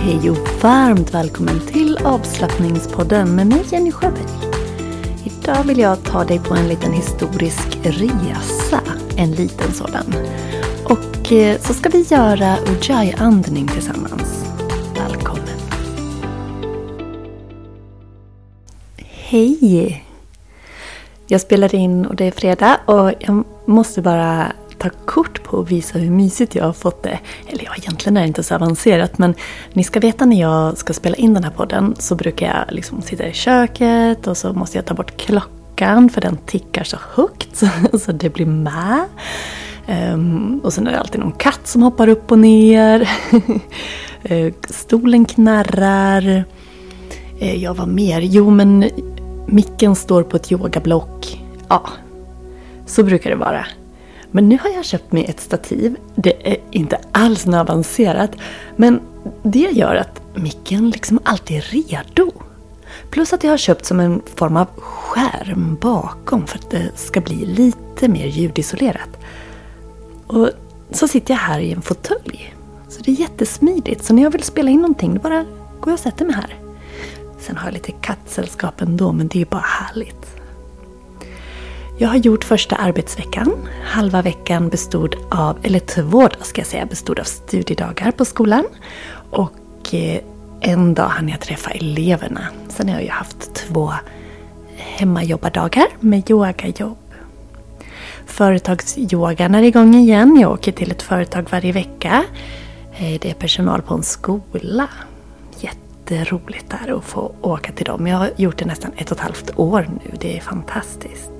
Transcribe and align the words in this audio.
Hej 0.00 0.30
och 0.30 0.62
varmt 0.62 1.14
välkommen 1.14 1.60
till 1.60 1.98
avslappningspodden 2.04 3.36
med 3.36 3.46
mig 3.46 3.64
Jenny 3.70 3.92
Sjöberg. 3.92 4.24
Idag 5.24 5.64
vill 5.64 5.78
jag 5.78 6.04
ta 6.04 6.24
dig 6.24 6.38
på 6.38 6.54
en 6.54 6.68
liten 6.68 6.92
historisk 6.92 7.78
resa. 7.82 8.80
En 9.16 9.32
liten 9.32 9.72
sådan. 9.72 10.14
Och 10.84 11.32
eh, 11.32 11.60
så 11.60 11.74
ska 11.74 11.88
vi 11.88 12.02
göra 12.02 12.56
Ujjayi-andning 12.56 13.68
tillsammans. 13.68 14.44
Välkommen! 14.94 15.58
Hej! 18.98 20.04
Jag 21.26 21.40
spelar 21.40 21.74
in 21.74 22.06
och 22.06 22.16
det 22.16 22.24
är 22.24 22.30
fredag 22.30 22.80
och 22.86 23.12
jag 23.18 23.44
måste 23.66 24.02
bara 24.02 24.52
ta 24.78 24.90
kort 25.04 25.42
på 25.42 25.56
och 25.56 25.70
visa 25.70 25.98
hur 25.98 26.10
mysigt 26.10 26.54
jag 26.54 26.64
har 26.64 26.72
fått 26.72 27.02
det. 27.02 27.18
Eller 27.46 27.64
ja, 27.64 27.70
egentligen 27.76 28.16
är 28.16 28.20
det 28.20 28.26
inte 28.26 28.42
så 28.42 28.54
avancerat 28.54 29.18
men 29.18 29.34
ni 29.72 29.84
ska 29.84 30.00
veta 30.00 30.24
när 30.24 30.40
jag 30.40 30.78
ska 30.78 30.92
spela 30.92 31.16
in 31.16 31.34
den 31.34 31.44
här 31.44 31.50
podden 31.50 31.94
så 31.98 32.14
brukar 32.14 32.46
jag 32.46 32.74
liksom 32.74 33.02
sitta 33.02 33.26
i 33.26 33.32
köket 33.32 34.26
och 34.26 34.36
så 34.36 34.52
måste 34.52 34.78
jag 34.78 34.86
ta 34.86 34.94
bort 34.94 35.16
klockan 35.16 36.10
för 36.10 36.20
den 36.20 36.36
tickar 36.36 36.84
så 36.84 36.96
högt 37.14 37.64
så 38.00 38.12
det 38.12 38.30
blir 38.30 38.46
med. 38.46 39.04
Um, 40.12 40.60
och 40.64 40.72
sen 40.72 40.86
är 40.86 40.92
det 40.92 41.00
alltid 41.00 41.20
någon 41.20 41.32
katt 41.32 41.66
som 41.66 41.82
hoppar 41.82 42.08
upp 42.08 42.32
och 42.32 42.38
ner. 42.38 43.08
Eh, 44.22 44.52
stolen 44.68 45.24
knarrar. 45.24 46.44
Jag 47.38 47.56
ja, 47.56 47.74
vad 47.74 47.88
mer? 47.88 48.20
Jo, 48.20 48.50
men 48.50 48.90
micken 49.46 49.94
står 49.94 50.22
på 50.22 50.36
ett 50.36 50.52
yogablock. 50.52 51.42
Ja, 51.68 51.88
så 52.86 53.02
brukar 53.02 53.30
det 53.30 53.36
vara. 53.36 53.66
Men 54.30 54.48
nu 54.48 54.58
har 54.62 54.70
jag 54.70 54.84
köpt 54.84 55.12
mig 55.12 55.24
ett 55.24 55.40
stativ. 55.40 55.96
Det 56.14 56.52
är 56.52 56.56
inte 56.70 56.98
alls 57.12 57.46
något 57.46 57.70
avancerat. 57.70 58.30
Men 58.76 59.00
det 59.42 59.70
gör 59.72 59.94
att 59.94 60.22
micken 60.34 60.90
liksom 60.90 61.20
alltid 61.24 61.56
är 61.56 61.60
redo. 61.60 62.32
Plus 63.10 63.32
att 63.32 63.44
jag 63.44 63.50
har 63.50 63.58
köpt 63.58 63.84
som 63.84 64.00
en 64.00 64.22
form 64.34 64.56
av 64.56 64.66
skärm 64.76 65.76
bakom 65.80 66.46
för 66.46 66.58
att 66.58 66.70
det 66.70 66.90
ska 66.94 67.20
bli 67.20 67.46
lite 67.46 68.08
mer 68.08 68.26
ljudisolerat. 68.26 69.18
Och 70.26 70.50
så 70.90 71.08
sitter 71.08 71.34
jag 71.34 71.38
här 71.38 71.60
i 71.60 71.72
en 71.72 71.82
fåtölj. 71.82 72.54
Så 72.88 73.02
det 73.02 73.10
är 73.10 73.20
jättesmidigt. 73.20 74.04
Så 74.04 74.14
när 74.14 74.22
jag 74.22 74.30
vill 74.30 74.42
spela 74.42 74.70
in 74.70 74.80
någonting, 74.80 75.14
då 75.14 75.20
bara 75.20 75.44
går 75.80 75.86
jag 75.86 75.92
och 75.92 75.98
sätter 75.98 76.24
mig 76.24 76.34
här. 76.34 76.56
Sen 77.38 77.56
har 77.56 77.66
jag 77.66 77.74
lite 77.74 77.92
kattsällskap 77.92 78.80
ändå, 78.80 79.12
men 79.12 79.28
det 79.28 79.36
är 79.36 79.40
ju 79.40 79.44
bara 79.44 79.60
härligt. 79.60 80.37
Jag 82.00 82.08
har 82.08 82.16
gjort 82.16 82.44
första 82.44 82.76
arbetsveckan. 82.76 83.52
Halva 83.84 84.22
veckan 84.22 84.68
bestod 84.68 85.16
av, 85.30 85.58
eller 85.62 85.78
två 85.78 86.20
dagar 86.20 86.42
ska 86.42 86.60
jag 86.60 86.66
säga, 86.66 86.86
bestod 86.86 87.20
av 87.20 87.24
studiedagar 87.24 88.10
på 88.10 88.24
skolan. 88.24 88.64
Och 89.30 89.94
eh, 89.94 90.20
en 90.60 90.94
dag 90.94 91.08
hann 91.08 91.28
jag 91.28 91.40
träffa 91.40 91.70
eleverna. 91.70 92.40
Sen 92.68 92.88
har 92.88 92.94
jag 92.94 93.04
ju 93.04 93.10
haft 93.10 93.54
två 93.54 93.92
hemmajobbardagar 94.76 95.86
med 96.00 96.30
yogajobb. 96.30 96.98
Företagsyogan 98.26 99.54
är 99.54 99.62
igång 99.62 99.94
igen. 99.94 100.38
Jag 100.40 100.52
åker 100.52 100.72
till 100.72 100.90
ett 100.90 101.02
företag 101.02 101.46
varje 101.50 101.72
vecka. 101.72 102.24
Eh, 102.96 103.20
det 103.20 103.30
är 103.30 103.34
personal 103.34 103.82
på 103.82 103.94
en 103.94 104.02
skola. 104.02 104.88
Jätteroligt 105.60 106.70
där 106.70 106.98
att 106.98 107.04
få 107.04 107.32
åka 107.40 107.72
till 107.72 107.86
dem. 107.86 108.06
Jag 108.06 108.18
har 108.18 108.30
gjort 108.36 108.58
det 108.58 108.64
nästan 108.64 108.90
ett 108.96 109.10
och 109.10 109.16
ett 109.16 109.22
halvt 109.22 109.58
år 109.58 109.88
nu. 110.04 110.16
Det 110.20 110.36
är 110.36 110.40
fantastiskt. 110.40 111.37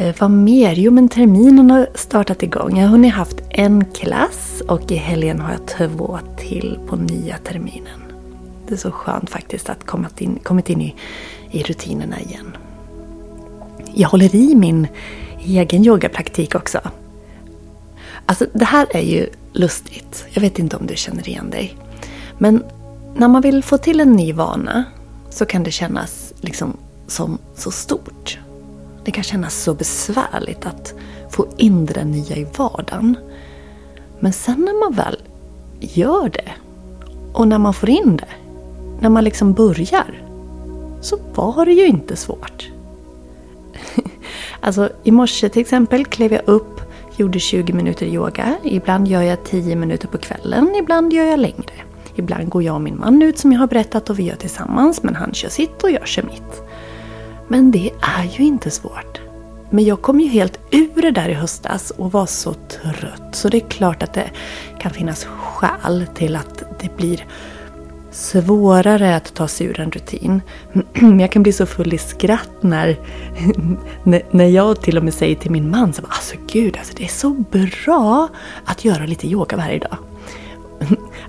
Eh, 0.00 0.14
vad 0.18 0.30
mer? 0.30 0.74
Jo 0.74 0.92
men 0.92 1.08
terminen 1.08 1.70
har 1.70 1.88
startat 1.94 2.42
igång. 2.42 2.78
Jag 2.78 2.84
har 2.84 2.90
hunnit 2.90 3.14
haft 3.14 3.42
en 3.48 3.84
klass 3.84 4.62
och 4.68 4.92
i 4.92 4.96
helgen 4.96 5.40
har 5.40 5.52
jag 5.52 5.66
två 5.66 6.18
till 6.38 6.78
på 6.86 6.96
nya 6.96 7.38
terminen. 7.38 8.00
Det 8.66 8.74
är 8.74 8.78
så 8.78 8.90
skönt 8.90 9.30
faktiskt 9.30 9.68
att 9.68 9.86
kommit 9.86 10.20
in, 10.20 10.38
kommit 10.42 10.70
in 10.70 10.80
i, 10.80 10.94
i 11.50 11.62
rutinerna 11.62 12.20
igen. 12.20 12.56
Jag 13.94 14.08
håller 14.08 14.34
i 14.34 14.54
min 14.54 14.88
egen 15.44 15.84
yogapraktik 15.84 16.54
också. 16.54 16.80
Alltså 18.26 18.46
det 18.52 18.64
här 18.64 18.86
är 18.90 19.02
ju 19.02 19.26
lustigt. 19.52 20.26
Jag 20.30 20.42
vet 20.42 20.58
inte 20.58 20.76
om 20.76 20.86
du 20.86 20.96
känner 20.96 21.28
igen 21.28 21.50
dig. 21.50 21.76
Men 22.38 22.64
när 23.14 23.28
man 23.28 23.42
vill 23.42 23.62
få 23.62 23.78
till 23.78 24.00
en 24.00 24.12
ny 24.12 24.32
vana 24.32 24.84
så 25.30 25.44
kan 25.44 25.62
det 25.62 25.70
kännas 25.70 26.32
liksom 26.40 26.76
som 27.06 27.38
så 27.54 27.70
stort. 27.70 28.38
Det 29.04 29.10
kan 29.10 29.24
kännas 29.24 29.62
så 29.62 29.74
besvärligt 29.74 30.66
att 30.66 30.94
få 31.30 31.46
in 31.56 31.86
det 31.86 32.04
nya 32.04 32.36
i 32.36 32.46
vardagen. 32.56 33.16
Men 34.20 34.32
sen 34.32 34.60
när 34.60 34.80
man 34.80 34.92
väl 34.92 35.16
gör 35.80 36.28
det 36.28 36.50
och 37.32 37.48
när 37.48 37.58
man 37.58 37.74
får 37.74 37.88
in 37.88 38.16
det, 38.16 38.28
när 39.00 39.08
man 39.08 39.24
liksom 39.24 39.52
börjar, 39.52 40.22
så 41.00 41.18
var 41.34 41.66
det 41.66 41.72
ju 41.72 41.86
inte 41.86 42.16
svårt. 42.16 42.68
alltså 44.60 44.90
i 45.02 45.10
morse 45.10 45.48
till 45.48 45.62
exempel 45.62 46.04
klev 46.06 46.32
jag 46.32 46.42
upp, 46.48 46.80
gjorde 47.16 47.38
20 47.38 47.72
minuter 47.72 48.06
yoga. 48.06 48.56
Ibland 48.64 49.08
gör 49.08 49.22
jag 49.22 49.44
10 49.44 49.76
minuter 49.76 50.08
på 50.08 50.18
kvällen, 50.18 50.74
ibland 50.74 51.12
gör 51.12 51.24
jag 51.24 51.40
längre. 51.40 51.72
Ibland 52.14 52.48
går 52.48 52.62
jag 52.62 52.74
och 52.74 52.80
min 52.80 52.98
man 52.98 53.22
ut 53.22 53.38
som 53.38 53.52
jag 53.52 53.60
har 53.60 53.66
berättat 53.66 54.10
och 54.10 54.18
vi 54.18 54.22
gör 54.22 54.36
tillsammans 54.36 55.02
men 55.02 55.14
han 55.14 55.34
kör 55.34 55.48
sitt 55.48 55.82
och 55.82 55.90
jag 55.90 56.06
kör 56.06 56.22
mitt. 56.22 56.62
Men 57.50 57.70
det 57.70 57.90
är 58.00 58.24
ju 58.24 58.44
inte 58.44 58.70
svårt. 58.70 59.20
Men 59.70 59.84
jag 59.84 60.02
kom 60.02 60.20
ju 60.20 60.28
helt 60.28 60.58
ur 60.70 61.02
det 61.02 61.10
där 61.10 61.28
i 61.28 61.34
höstas 61.34 61.90
och 61.90 62.12
var 62.12 62.26
så 62.26 62.54
trött. 62.54 63.22
Så 63.32 63.48
det 63.48 63.56
är 63.56 63.68
klart 63.68 64.02
att 64.02 64.14
det 64.14 64.30
kan 64.78 64.92
finnas 64.92 65.24
skäl 65.24 66.06
till 66.14 66.36
att 66.36 66.62
det 66.80 66.96
blir 66.96 67.26
svårare 68.10 69.16
att 69.16 69.34
ta 69.34 69.48
sig 69.48 69.66
ur 69.66 69.80
en 69.80 69.90
rutin. 69.90 70.42
Men 70.72 71.20
jag 71.20 71.32
kan 71.32 71.42
bli 71.42 71.52
så 71.52 71.66
full 71.66 71.94
i 71.94 71.98
skratt 71.98 72.50
när, 72.60 72.96
när 74.30 74.48
jag 74.48 74.80
till 74.82 74.96
och 74.96 75.04
med 75.04 75.14
säger 75.14 75.36
till 75.36 75.50
min 75.50 75.70
man 75.70 75.92
så 75.92 76.02
alltså 76.08 76.36
gud, 76.46 76.76
alltså 76.76 76.94
det 76.96 77.04
är 77.04 77.08
så 77.08 77.30
bra 77.30 78.28
att 78.64 78.84
göra 78.84 79.06
lite 79.06 79.26
yoga 79.26 79.56
varje 79.56 79.78
dag. 79.78 79.96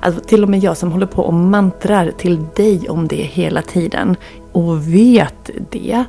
Alltså 0.01 0.21
till 0.21 0.43
och 0.43 0.49
med 0.49 0.59
jag 0.63 0.77
som 0.77 0.91
håller 0.91 1.05
på 1.05 1.23
och 1.23 1.33
mantrar 1.33 2.11
till 2.11 2.45
dig 2.55 2.89
om 2.89 3.07
det 3.07 3.15
hela 3.15 3.61
tiden 3.61 4.15
och 4.51 4.93
vet 4.93 5.49
det. 5.69 6.03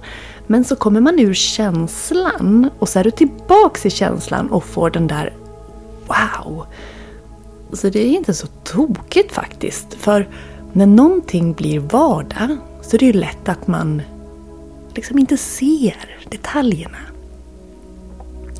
Men 0.47 0.65
så 0.65 0.77
kommer 0.77 1.01
man 1.01 1.19
ur 1.19 1.35
känslan 1.35 2.71
och 2.79 2.89
så 2.89 2.99
är 2.99 3.05
du 3.05 3.11
tillbaks 3.11 3.87
i 3.87 3.91
känslan 3.91 4.51
och 4.51 4.65
får 4.65 4.91
den 4.91 5.07
där 5.07 5.33
wow. 6.07 6.67
Så 7.73 7.89
det 7.89 8.07
är 8.07 8.11
inte 8.11 8.35
så 8.35 8.47
tokigt 8.47 9.33
faktiskt. 9.33 9.95
För 9.95 10.29
när 10.73 10.87
någonting 10.87 11.53
blir 11.53 11.81
vardag 11.81 12.57
så 12.83 12.97
är 12.97 12.99
det 12.99 13.07
ju 13.07 13.13
lätt 13.13 13.49
att 13.49 13.67
man 13.67 14.03
liksom 14.95 15.19
inte 15.19 15.37
ser 15.37 16.17
detaljerna. 16.29 16.99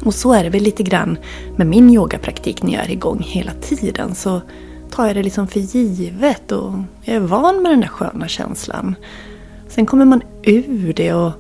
Och 0.05 0.15
så 0.15 0.33
är 0.33 0.45
det 0.45 0.51
väl 0.51 0.63
lite 0.63 0.83
grann 0.83 1.19
med 1.57 1.67
min 1.67 1.91
yogapraktik 1.91 2.63
när 2.63 2.73
jag 2.73 2.85
är 2.85 2.91
igång 2.91 3.23
hela 3.27 3.53
tiden. 3.53 4.15
Så 4.15 4.41
tar 4.93 5.07
jag 5.07 5.17
det 5.17 5.23
liksom 5.23 5.49
för 5.49 5.61
givet 5.61 6.53
och 6.53 6.73
jag 7.03 7.17
är 7.17 7.21
van 7.21 7.63
med 7.63 7.73
den 7.73 7.81
där 7.81 7.89
sköna 7.89 8.29
känslan. 8.29 8.95
Sen 9.69 9.87
kommer 9.87 10.05
man 10.05 10.23
ur 10.43 10.93
det 10.93 11.13
och 11.13 11.33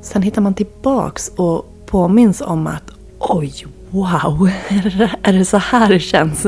sen 0.00 0.22
hittar 0.22 0.42
man 0.42 0.54
tillbaks 0.54 1.28
och 1.28 1.72
påminns 1.86 2.40
om 2.40 2.66
att 2.66 2.90
oj, 3.18 3.66
wow, 3.90 4.50
är 5.22 5.32
det 5.32 5.44
så 5.44 5.56
här 5.56 5.88
det 5.88 6.00
känns? 6.00 6.46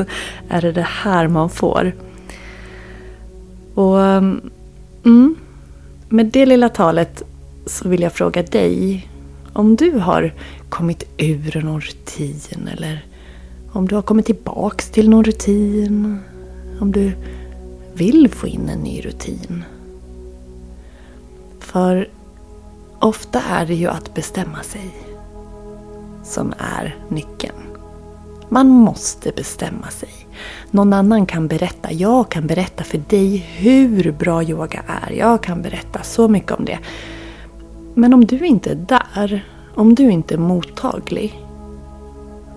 Är 0.49 0.61
det 0.61 0.71
det 0.71 0.87
här 0.89 1.27
man 1.27 1.49
får? 1.49 1.95
Och 3.73 4.01
mm, 4.01 5.35
med 6.09 6.25
det 6.25 6.45
lilla 6.45 6.69
talet 6.69 7.23
så 7.65 7.89
vill 7.89 8.01
jag 8.01 8.13
fråga 8.13 8.43
dig 8.43 9.07
om 9.53 9.75
du 9.75 9.91
har 9.91 10.33
kommit 10.69 11.03
ur 11.17 11.61
någon 11.61 11.81
rutin 11.81 12.69
eller 12.77 13.05
om 13.73 13.87
du 13.87 13.95
har 13.95 14.01
kommit 14.01 14.25
tillbaks 14.25 14.89
till 14.89 15.09
någon 15.09 15.23
rutin. 15.23 16.19
Om 16.79 16.91
du 16.91 17.11
vill 17.93 18.29
få 18.29 18.47
in 18.47 18.69
en 18.69 18.79
ny 18.79 19.01
rutin. 19.01 19.63
För 21.59 22.09
ofta 22.99 23.41
är 23.41 23.65
det 23.65 23.75
ju 23.75 23.87
att 23.87 24.13
bestämma 24.13 24.63
sig 24.63 24.91
som 26.23 26.53
är 26.57 26.95
nyckeln. 27.09 27.57
Man 28.49 28.67
måste 28.67 29.31
bestämma 29.31 29.89
sig. 29.89 30.09
Någon 30.71 30.93
annan 30.93 31.25
kan 31.25 31.47
berätta. 31.47 31.91
Jag 31.91 32.31
kan 32.31 32.47
berätta 32.47 32.83
för 32.83 32.97
dig 32.97 33.37
hur 33.37 34.11
bra 34.11 34.43
yoga 34.43 34.83
är. 34.87 35.11
Jag 35.11 35.43
kan 35.43 35.61
berätta 35.61 36.03
så 36.03 36.27
mycket 36.27 36.51
om 36.51 36.65
det. 36.65 36.79
Men 37.93 38.13
om 38.13 38.25
du 38.25 38.45
inte 38.45 38.71
är 38.71 38.75
där, 38.75 39.45
om 39.75 39.95
du 39.95 40.11
inte 40.11 40.33
är 40.33 40.39
mottaglig, 40.39 41.48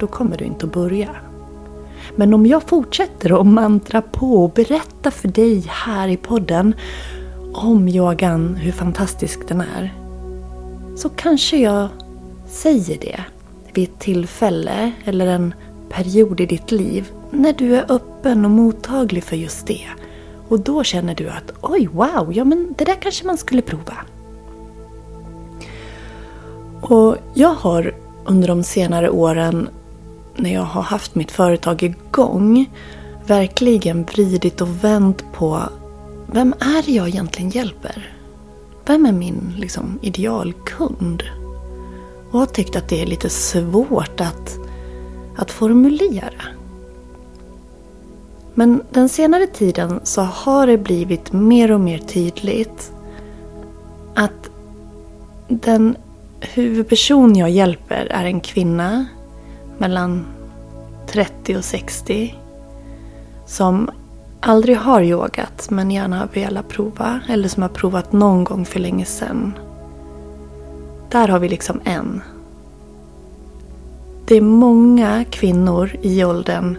då 0.02 0.08
kommer 0.08 0.36
du 0.36 0.44
inte 0.44 0.66
att 0.66 0.72
börja. 0.72 1.08
Men 2.16 2.34
om 2.34 2.46
jag 2.46 2.62
fortsätter 2.62 3.40
att 3.40 3.46
mantra 3.46 4.02
på 4.02 4.44
och 4.44 4.50
berätta 4.50 5.10
för 5.10 5.28
dig 5.28 5.64
här 5.68 6.08
i 6.08 6.16
podden 6.16 6.74
om 7.52 7.88
yogan, 7.88 8.54
hur 8.54 8.72
fantastisk 8.72 9.48
den 9.48 9.60
är. 9.60 9.94
Så 10.96 11.08
kanske 11.08 11.56
jag 11.56 11.88
säger 12.46 12.98
det 13.00 13.20
vid 13.72 13.88
ett 13.88 13.98
tillfälle 13.98 14.92
eller 15.04 15.26
en 15.26 15.54
period 15.88 16.40
i 16.40 16.46
ditt 16.46 16.70
liv 16.70 17.10
när 17.30 17.52
du 17.52 17.76
är 17.76 17.92
öppen 17.92 18.44
och 18.44 18.50
mottaglig 18.50 19.24
för 19.24 19.36
just 19.36 19.66
det. 19.66 19.86
Och 20.48 20.60
då 20.60 20.84
känner 20.84 21.14
du 21.14 21.28
att 21.28 21.52
oj, 21.60 21.88
wow, 21.92 22.32
ja 22.32 22.44
men 22.44 22.74
det 22.78 22.84
där 22.84 22.96
kanske 23.00 23.26
man 23.26 23.38
skulle 23.38 23.62
prova. 23.62 23.96
Och 26.80 27.16
jag 27.34 27.54
har 27.54 27.94
under 28.24 28.48
de 28.48 28.62
senare 28.62 29.10
åren 29.10 29.68
när 30.36 30.54
jag 30.54 30.62
har 30.62 30.82
haft 30.82 31.14
mitt 31.14 31.30
företag 31.30 31.82
igång 31.82 32.70
verkligen 33.26 34.04
vridit 34.04 34.60
och 34.60 34.84
vänt 34.84 35.24
på 35.32 35.62
vem 36.26 36.54
är 36.60 36.86
det 36.86 36.92
jag 36.92 37.08
egentligen 37.08 37.50
hjälper? 37.50 38.16
Vem 38.86 39.06
är 39.06 39.12
min 39.12 39.54
liksom, 39.56 39.98
idealkund? 40.02 41.22
Och 42.30 42.38
har 42.38 42.46
tyckt 42.46 42.76
att 42.76 42.88
det 42.88 43.02
är 43.02 43.06
lite 43.06 43.30
svårt 43.30 44.20
att, 44.20 44.58
att 45.36 45.50
formulera. 45.50 46.42
Men 48.54 48.82
den 48.90 49.08
senare 49.08 49.46
tiden 49.46 50.00
så 50.02 50.20
har 50.20 50.66
det 50.66 50.78
blivit 50.78 51.32
mer 51.32 51.72
och 51.72 51.80
mer 51.80 51.98
tydligt 51.98 52.92
att 54.14 54.50
den 55.48 55.96
huvudperson 56.40 57.36
jag 57.36 57.50
hjälper 57.50 58.06
är 58.10 58.24
en 58.24 58.40
kvinna 58.40 59.06
mellan 59.82 60.26
30 61.06 61.56
och 61.56 61.64
60 61.64 62.34
som 63.46 63.90
aldrig 64.40 64.76
har 64.76 65.02
yogat 65.02 65.70
men 65.70 65.90
gärna 65.90 66.18
har 66.18 66.28
velat 66.34 66.68
prova 66.68 67.20
eller 67.28 67.48
som 67.48 67.62
har 67.62 67.70
provat 67.70 68.12
någon 68.12 68.44
gång 68.44 68.64
för 68.64 68.80
länge 68.80 69.04
sedan. 69.04 69.58
Där 71.10 71.28
har 71.28 71.38
vi 71.38 71.48
liksom 71.48 71.80
en. 71.84 72.22
Det 74.24 74.36
är 74.36 74.40
många 74.40 75.24
kvinnor 75.24 75.90
i 76.02 76.24
åldern 76.24 76.78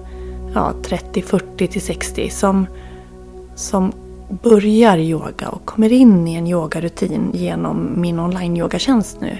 ja, 0.53 0.73
30, 0.83 1.21
40 1.21 1.67
till 1.67 1.81
60 1.81 2.29
som, 2.29 2.67
som 3.55 3.91
börjar 4.43 4.97
yoga 4.97 5.49
och 5.49 5.65
kommer 5.65 5.91
in 5.91 6.27
i 6.27 6.35
en 6.35 6.47
yogarutin 6.47 7.29
genom 7.33 8.01
min 8.01 8.19
online-yogatjänst 8.19 9.21
nu. 9.21 9.37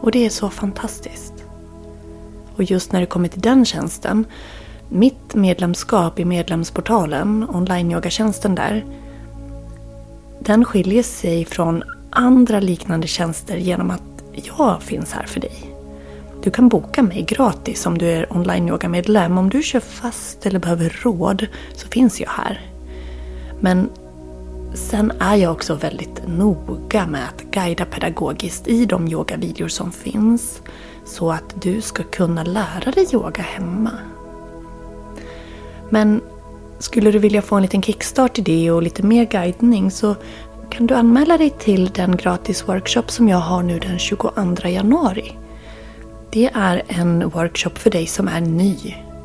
Och 0.00 0.10
det 0.10 0.26
är 0.26 0.30
så 0.30 0.50
fantastiskt. 0.50 1.31
Och 2.56 2.62
just 2.62 2.92
när 2.92 3.00
det 3.00 3.06
kommer 3.06 3.28
till 3.28 3.40
den 3.40 3.64
tjänsten, 3.64 4.24
mitt 4.88 5.34
medlemskap 5.34 6.18
i 6.18 6.24
medlemsportalen, 6.24 7.46
online-yogatjänsten 7.48 8.54
där, 8.54 8.84
den 10.40 10.64
skiljer 10.64 11.02
sig 11.02 11.44
från 11.44 11.82
andra 12.10 12.60
liknande 12.60 13.06
tjänster 13.06 13.56
genom 13.56 13.90
att 13.90 14.02
jag 14.32 14.82
finns 14.82 15.12
här 15.12 15.26
för 15.26 15.40
dig. 15.40 15.72
Du 16.42 16.50
kan 16.50 16.68
boka 16.68 17.02
mig 17.02 17.22
gratis 17.22 17.86
om 17.86 17.98
du 17.98 18.06
är 18.06 18.32
online-yoga-medlem. 18.32 19.38
Om 19.38 19.50
du 19.50 19.62
kör 19.62 19.80
fast 19.80 20.46
eller 20.46 20.58
behöver 20.58 21.00
råd 21.02 21.46
så 21.74 21.88
finns 21.88 22.20
jag 22.20 22.30
här. 22.30 22.60
Men 23.60 23.88
sen 24.74 25.12
är 25.18 25.36
jag 25.36 25.52
också 25.52 25.74
väldigt 25.74 26.28
noga 26.28 27.06
med 27.06 27.24
att 27.24 27.42
guida 27.50 27.84
pedagogiskt 27.84 28.68
i 28.68 28.86
de 28.86 29.08
yogavideor 29.08 29.68
som 29.68 29.92
finns. 29.92 30.62
Så 31.12 31.30
att 31.30 31.62
du 31.62 31.80
ska 31.80 32.02
kunna 32.02 32.42
lära 32.42 32.90
dig 32.90 33.06
yoga 33.12 33.42
hemma. 33.42 33.90
Men 35.90 36.20
skulle 36.78 37.10
du 37.10 37.18
vilja 37.18 37.42
få 37.42 37.56
en 37.56 37.62
liten 37.62 37.82
kickstart 37.82 38.38
i 38.38 38.42
det 38.42 38.70
och 38.70 38.82
lite 38.82 39.02
mer 39.02 39.24
guidning 39.24 39.90
så 39.90 40.14
kan 40.70 40.86
du 40.86 40.94
anmäla 40.94 41.38
dig 41.38 41.50
till 41.50 41.90
den 41.94 42.16
gratis 42.16 42.68
workshop 42.68 43.02
som 43.08 43.28
jag 43.28 43.38
har 43.38 43.62
nu 43.62 43.78
den 43.78 43.98
22 43.98 44.30
januari. 44.64 45.38
Det 46.30 46.50
är 46.54 46.82
en 46.88 47.28
workshop 47.28 47.72
för 47.74 47.90
dig 47.90 48.06
som 48.06 48.28
är 48.28 48.40
ny 48.40 48.76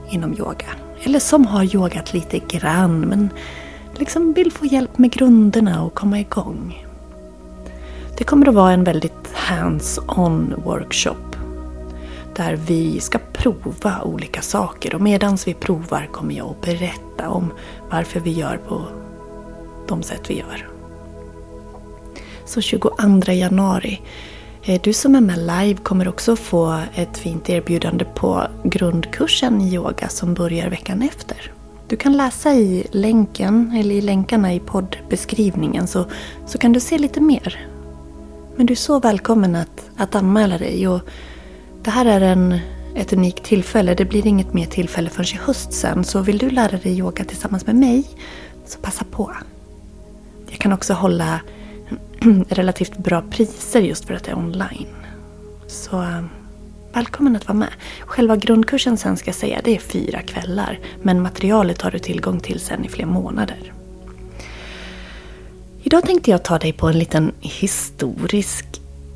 inom 0.09 0.33
yoga. 0.33 0.67
Eller 1.03 1.19
som 1.19 1.45
har 1.45 1.75
yogat 1.75 2.13
lite 2.13 2.39
grann 2.39 2.99
men 2.99 3.29
liksom 3.95 4.33
vill 4.33 4.51
få 4.51 4.65
hjälp 4.65 4.97
med 4.97 5.11
grunderna 5.11 5.83
och 5.83 5.93
komma 5.93 6.19
igång. 6.19 6.85
Det 8.17 8.23
kommer 8.23 8.47
att 8.47 8.55
vara 8.55 8.71
en 8.71 8.83
väldigt 8.83 9.33
hands-on 9.33 10.63
workshop. 10.65 11.36
Där 12.37 12.55
vi 12.55 12.99
ska 12.99 13.19
prova 13.33 14.01
olika 14.03 14.41
saker 14.41 14.95
och 14.95 15.01
medan 15.01 15.37
vi 15.45 15.53
provar 15.53 16.09
kommer 16.11 16.35
jag 16.35 16.49
att 16.49 16.61
berätta 16.61 17.29
om 17.29 17.53
varför 17.89 18.19
vi 18.19 18.31
gör 18.31 18.57
på 18.57 18.85
de 19.87 20.03
sätt 20.03 20.21
vi 20.29 20.37
gör. 20.37 20.69
Så 22.45 22.61
22 22.61 23.31
januari 23.31 24.01
eh, 24.63 24.81
du 24.81 24.93
som 24.93 25.15
är 25.15 25.21
med 25.21 25.37
live 25.37 25.79
kommer 25.83 26.07
också 26.07 26.35
få 26.35 26.81
ett 26.95 27.17
fint 27.17 27.49
erbjudande 27.49 28.05
på 28.05 28.43
grundkursen 28.63 29.61
i 29.61 29.73
yoga 29.73 30.09
som 30.09 30.33
börjar 30.33 30.69
veckan 30.69 31.01
efter. 31.01 31.51
Du 31.87 31.95
kan 31.95 32.17
läsa 32.17 32.53
i 32.53 32.87
länken, 32.91 33.73
eller 33.79 33.95
i 33.95 34.01
länkarna 34.01 34.53
i 34.53 34.59
poddbeskrivningen 34.59 35.87
så, 35.87 36.05
så 36.45 36.57
kan 36.57 36.73
du 36.73 36.79
se 36.79 36.97
lite 36.97 37.21
mer. 37.21 37.67
Men 38.55 38.65
du 38.65 38.73
är 38.73 38.75
så 38.75 38.99
välkommen 38.99 39.55
att, 39.55 39.89
att 39.97 40.15
anmäla 40.15 40.57
dig. 40.57 40.87
Och 40.87 41.01
det 41.87 41.91
här 41.91 42.05
är 42.05 42.21
en, 42.21 42.59
ett 42.95 43.13
unikt 43.13 43.43
tillfälle. 43.43 43.93
Det 43.93 44.05
blir 44.05 44.27
inget 44.27 44.53
mer 44.53 44.65
tillfälle 44.65 45.09
förrän 45.09 45.35
i 45.35 45.45
höst 45.45 45.73
sen. 45.73 46.03
Så 46.03 46.21
vill 46.21 46.37
du 46.37 46.49
lära 46.49 46.77
dig 46.77 46.97
yoga 46.97 47.23
tillsammans 47.23 47.65
med 47.65 47.75
mig 47.75 48.03
så 48.65 48.79
passa 48.79 49.05
på. 49.11 49.35
Jag 50.49 50.59
kan 50.59 50.73
också 50.73 50.93
hålla 50.93 51.41
relativt 52.49 52.97
bra 52.97 53.23
priser 53.29 53.81
just 53.81 54.05
för 54.05 54.13
att 54.13 54.23
det 54.23 54.31
är 54.31 54.37
online. 54.37 54.87
Så 55.67 56.01
eh, 56.01 56.23
välkommen 56.93 57.35
att 57.35 57.47
vara 57.47 57.57
med. 57.57 57.73
Själva 58.05 58.35
grundkursen 58.35 58.97
sen 58.97 59.17
ska 59.17 59.27
jag 59.27 59.35
säga, 59.35 59.61
det 59.63 59.75
är 59.75 59.79
fyra 59.79 60.21
kvällar. 60.21 60.79
Men 61.01 61.21
materialet 61.21 61.81
har 61.81 61.91
du 61.91 61.99
tillgång 61.99 62.39
till 62.39 62.59
sen 62.59 62.85
i 62.85 62.89
flera 62.89 63.07
månader. 63.07 63.73
Idag 65.83 66.03
tänkte 66.03 66.31
jag 66.31 66.43
ta 66.43 66.59
dig 66.59 66.73
på 66.73 66.87
en 66.87 66.99
liten 66.99 67.31
historisk 67.39 68.65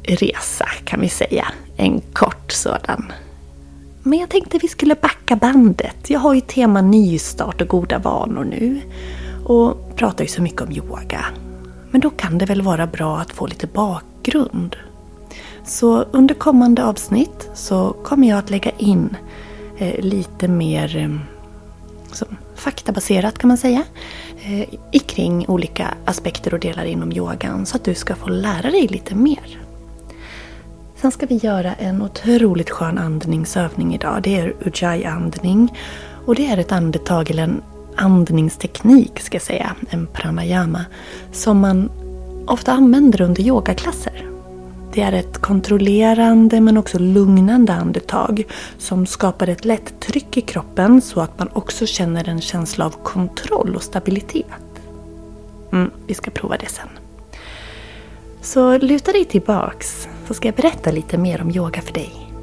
resa 0.03 0.65
kan 0.85 1.01
vi 1.01 1.09
säga. 1.09 1.47
En 1.81 2.01
kort 2.13 2.51
sådan. 2.51 3.11
Men 4.03 4.19
jag 4.19 4.29
tänkte 4.29 4.57
vi 4.57 4.67
skulle 4.67 4.95
backa 4.95 5.35
bandet. 5.35 6.09
Jag 6.09 6.19
har 6.19 6.33
ju 6.33 6.41
tema 6.41 6.81
nystart 6.81 7.61
och 7.61 7.67
goda 7.67 7.99
vanor 7.99 8.43
nu. 8.43 8.81
Och 9.45 9.95
pratar 9.95 10.23
ju 10.23 10.27
så 10.27 10.41
mycket 10.41 10.61
om 10.61 10.71
yoga. 10.71 11.25
Men 11.91 12.01
då 12.01 12.09
kan 12.09 12.37
det 12.37 12.45
väl 12.45 12.61
vara 12.61 12.87
bra 12.87 13.17
att 13.17 13.31
få 13.31 13.47
lite 13.47 13.67
bakgrund. 13.67 14.75
Så 15.65 16.01
under 16.11 16.35
kommande 16.35 16.85
avsnitt 16.85 17.49
så 17.53 17.95
kommer 18.03 18.27
jag 18.27 18.39
att 18.39 18.49
lägga 18.49 18.71
in 18.71 19.15
eh, 19.77 19.99
lite 19.99 20.47
mer 20.47 20.97
eh, 20.97 21.17
så, 22.11 22.25
faktabaserat 22.55 23.37
kan 23.37 23.47
man 23.47 23.57
säga. 23.57 23.83
Eh, 24.43 24.99
kring 25.05 25.45
olika 25.47 25.93
aspekter 26.05 26.53
och 26.53 26.59
delar 26.59 26.85
inom 26.85 27.11
yogan 27.11 27.65
så 27.65 27.75
att 27.75 27.83
du 27.83 27.95
ska 27.95 28.15
få 28.15 28.29
lära 28.29 28.71
dig 28.71 28.87
lite 28.87 29.15
mer. 29.15 29.61
Sen 31.01 31.11
ska 31.11 31.25
vi 31.25 31.35
göra 31.35 31.73
en 31.73 32.01
otroligt 32.01 32.69
skön 32.69 32.97
andningsövning 32.97 33.95
idag. 33.95 34.21
Det 34.23 34.39
är 34.39 34.53
ujjayi-andning. 34.59 35.77
Och 36.25 36.35
det 36.35 36.47
är 36.47 36.57
ett 36.57 36.71
andetag 36.71 37.29
eller 37.29 37.43
en 37.43 37.61
andningsteknik, 37.95 39.19
ska 39.19 39.35
jag 39.35 39.41
säga, 39.41 39.75
en 39.89 40.07
pranayama, 40.07 40.85
som 41.31 41.59
man 41.59 41.91
ofta 42.47 42.71
använder 42.71 43.21
under 43.21 43.43
yogaklasser. 43.43 44.29
Det 44.93 45.01
är 45.01 45.11
ett 45.11 45.37
kontrollerande 45.37 46.61
men 46.61 46.77
också 46.77 46.99
lugnande 46.99 47.73
andetag 47.73 48.43
som 48.77 49.05
skapar 49.05 49.47
ett 49.47 49.65
lätt 49.65 49.99
tryck 49.99 50.37
i 50.37 50.41
kroppen 50.41 51.01
så 51.01 51.21
att 51.21 51.39
man 51.39 51.49
också 51.53 51.85
känner 51.85 52.29
en 52.29 52.41
känsla 52.41 52.85
av 52.85 52.95
kontroll 53.03 53.75
och 53.75 53.83
stabilitet. 53.83 54.81
Mm, 55.71 55.91
vi 56.07 56.13
ska 56.13 56.31
prova 56.31 56.57
det 56.57 56.69
sen. 56.69 56.89
Så 58.41 58.77
luta 58.77 59.11
dig 59.11 59.25
tillbaks 59.25 60.07
så 60.31 60.35
ska 60.35 60.47
jag 60.47 60.55
berätta 60.55 60.91
lite 60.91 61.17
mer 61.17 61.41
om 61.41 61.51
yoga 61.51 61.81
för 61.81 61.93
dig. 61.93 62.33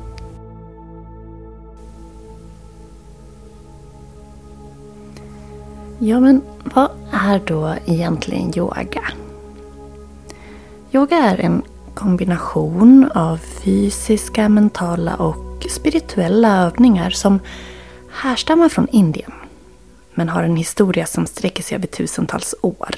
Ja, 5.98 6.20
men 6.20 6.42
vad 6.64 6.90
är 7.12 7.42
då 7.46 7.74
egentligen 7.86 8.58
yoga? 8.58 9.02
Yoga 10.92 11.16
är 11.16 11.40
en 11.40 11.62
kombination 11.94 13.10
av 13.14 13.36
fysiska, 13.36 14.48
mentala 14.48 15.14
och 15.14 15.66
spirituella 15.70 16.62
övningar 16.66 17.10
som 17.10 17.40
härstammar 18.10 18.68
från 18.68 18.88
Indien 18.88 19.32
men 20.14 20.28
har 20.28 20.42
en 20.42 20.56
historia 20.56 21.06
som 21.06 21.26
sträcker 21.26 21.62
sig 21.62 21.76
över 21.76 21.86
tusentals 21.86 22.54
år. 22.60 22.94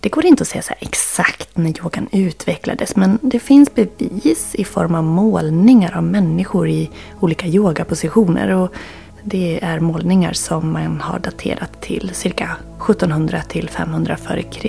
Det 0.00 0.08
går 0.08 0.26
inte 0.26 0.42
att 0.42 0.48
säga 0.48 0.62
så 0.62 0.74
exakt 0.78 1.56
när 1.56 1.78
yogan 1.78 2.08
utvecklades 2.12 2.96
men 2.96 3.18
det 3.22 3.40
finns 3.40 3.74
bevis 3.74 4.54
i 4.54 4.64
form 4.64 4.94
av 4.94 5.04
målningar 5.04 5.96
av 5.96 6.02
människor 6.02 6.68
i 6.68 6.90
olika 7.20 7.46
yogapositioner 7.46 8.50
och 8.50 8.72
det 9.22 9.64
är 9.64 9.80
målningar 9.80 10.32
som 10.32 10.72
man 10.72 11.00
har 11.00 11.18
daterat 11.18 11.80
till 11.80 12.10
cirka 12.14 12.56
1700 12.90 13.42
till 13.42 13.68
500 13.68 14.16
f.Kr. 14.26 14.68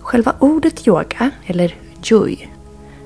Själva 0.00 0.34
ordet 0.38 0.88
yoga, 0.88 1.30
eller 1.46 1.74
joy, 2.02 2.48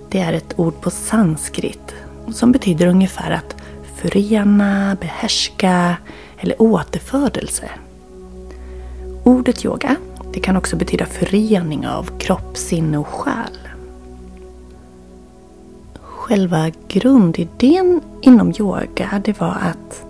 det 0.08 0.18
är 0.18 0.32
ett 0.32 0.58
ord 0.58 0.80
på 0.80 0.90
sanskrit 0.90 1.94
som 2.32 2.52
betyder 2.52 2.86
ungefär 2.86 3.30
att 3.30 3.56
förena, 3.96 4.96
behärska 5.00 5.96
eller 6.38 6.62
återfödelse. 6.62 7.70
Ordet 9.26 9.64
yoga 9.64 9.96
det 10.32 10.40
kan 10.40 10.56
också 10.56 10.76
betyda 10.76 11.06
förening 11.06 11.86
av 11.86 12.18
kropp, 12.18 12.56
sinne 12.56 12.98
och 12.98 13.06
själ. 13.06 13.58
Själva 15.94 16.70
grundidén 16.88 18.00
inom 18.22 18.52
yoga 18.58 19.22
det 19.24 19.40
var 19.40 19.56
att 19.62 20.06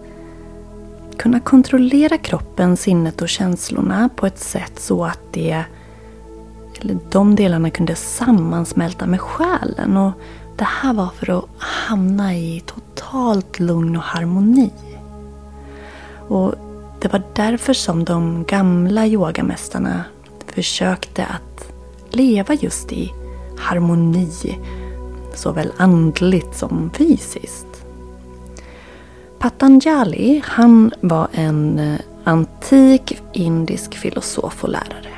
kunna 1.17 1.41
kontrollera 1.41 2.19
kroppen, 2.19 2.77
sinnet 2.77 3.23
och 3.23 3.29
känslorna 3.29 4.09
på 4.17 4.27
ett 4.27 4.39
sätt 4.39 4.81
så 4.81 5.05
att 5.05 5.21
det, 5.33 5.65
eller 6.81 6.99
de 7.11 7.35
delarna 7.35 7.71
kunde 7.71 7.95
sammansmälta 7.95 9.07
med 9.07 9.21
själen. 9.21 9.97
Och 9.97 10.13
det 10.57 10.65
här 10.65 10.95
var 10.95 11.09
för 11.09 11.39
att 11.39 11.45
hamna 11.59 12.37
i 12.37 12.63
totalt 12.67 13.61
lugn 13.61 13.97
och 13.97 14.03
harmoni. 14.03 14.73
Och 16.29 16.55
det 17.07 17.13
var 17.13 17.23
därför 17.33 17.73
som 17.73 18.05
de 18.05 18.45
gamla 18.45 19.07
yogamästarna 19.07 20.05
försökte 20.47 21.25
att 21.25 21.73
leva 22.11 22.55
just 22.55 22.93
i 22.93 23.13
harmoni, 23.59 24.59
såväl 25.35 25.73
andligt 25.77 26.57
som 26.57 26.91
fysiskt. 26.95 27.67
Patanjali, 29.39 30.43
han 30.45 30.93
var 31.01 31.29
en 31.33 31.79
eh, 31.79 32.01
antik 32.25 33.19
indisk 33.33 33.95
filosof 33.95 34.65
och 34.65 34.71
lärare. 34.71 35.15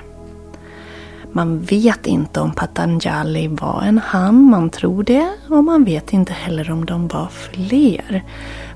Man 1.33 1.61
vet 1.61 2.07
inte 2.07 2.41
om 2.41 2.53
Patanjali 2.53 3.49
var 3.49 3.83
en 3.83 3.99
han, 3.99 4.45
man 4.45 4.71
tror 4.71 5.03
det. 5.03 5.33
Och 5.49 5.65
man 5.65 5.85
vet 5.85 6.13
inte 6.13 6.33
heller 6.33 6.71
om 6.71 6.85
de 6.85 7.09
var 7.09 7.29
fler. 7.29 8.25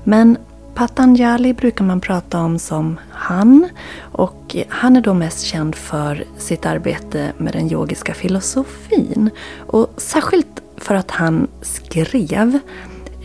Men 0.03 0.37
Patanjali 0.75 1.53
brukar 1.53 1.85
man 1.85 2.01
prata 2.01 2.39
om 2.39 2.59
som 2.59 2.99
han. 3.11 3.69
Och 3.99 4.55
han 4.69 4.95
är 4.95 5.01
då 5.01 5.13
mest 5.13 5.41
känd 5.41 5.75
för 5.75 6.25
sitt 6.37 6.65
arbete 6.65 7.31
med 7.37 7.53
den 7.53 7.71
yogiska 7.71 8.13
filosofin. 8.13 9.29
Och 9.67 9.93
särskilt 9.97 10.61
för 10.77 10.95
att 10.95 11.11
han 11.11 11.47
skrev 11.61 12.59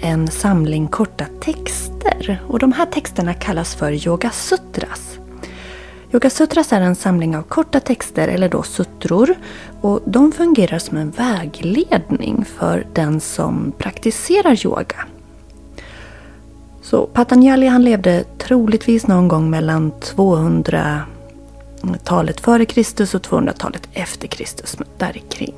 en 0.01 0.29
samling 0.29 0.89
korta 0.89 1.25
texter. 1.41 2.43
Och 2.47 2.59
de 2.59 2.73
här 2.73 2.87
texterna 2.87 3.35
kallas 3.35 3.75
för 3.75 4.09
Yoga 4.09 4.31
Sutras. 4.31 5.19
Yoga 6.13 6.31
Sutras 6.31 6.73
är 6.73 6.81
en 6.81 6.95
samling 6.95 7.37
av 7.37 7.43
korta 7.43 7.81
texter, 7.81 8.29
eller 8.29 8.49
då 8.49 8.63
sutror. 8.63 9.35
Och 9.81 10.01
de 10.07 10.33
fungerar 10.33 10.79
som 10.79 10.97
en 10.97 11.11
vägledning 11.11 12.45
för 12.45 12.87
den 12.95 13.21
som 13.21 13.73
praktiserar 13.79 14.67
yoga. 14.67 15.07
Så 16.91 17.07
Patanjali 17.07 17.67
han 17.67 17.85
levde 17.85 18.25
troligtvis 18.39 19.07
någon 19.07 19.29
gång 19.29 19.51
mellan 19.51 19.93
200-talet 19.93 22.41
före 22.41 22.65
Kristus 22.65 23.15
och 23.15 23.23
200-talet 23.23 23.89
efter 23.93 24.29
Kristus, 24.29 24.77
där 24.99 25.23
kring. 25.31 25.55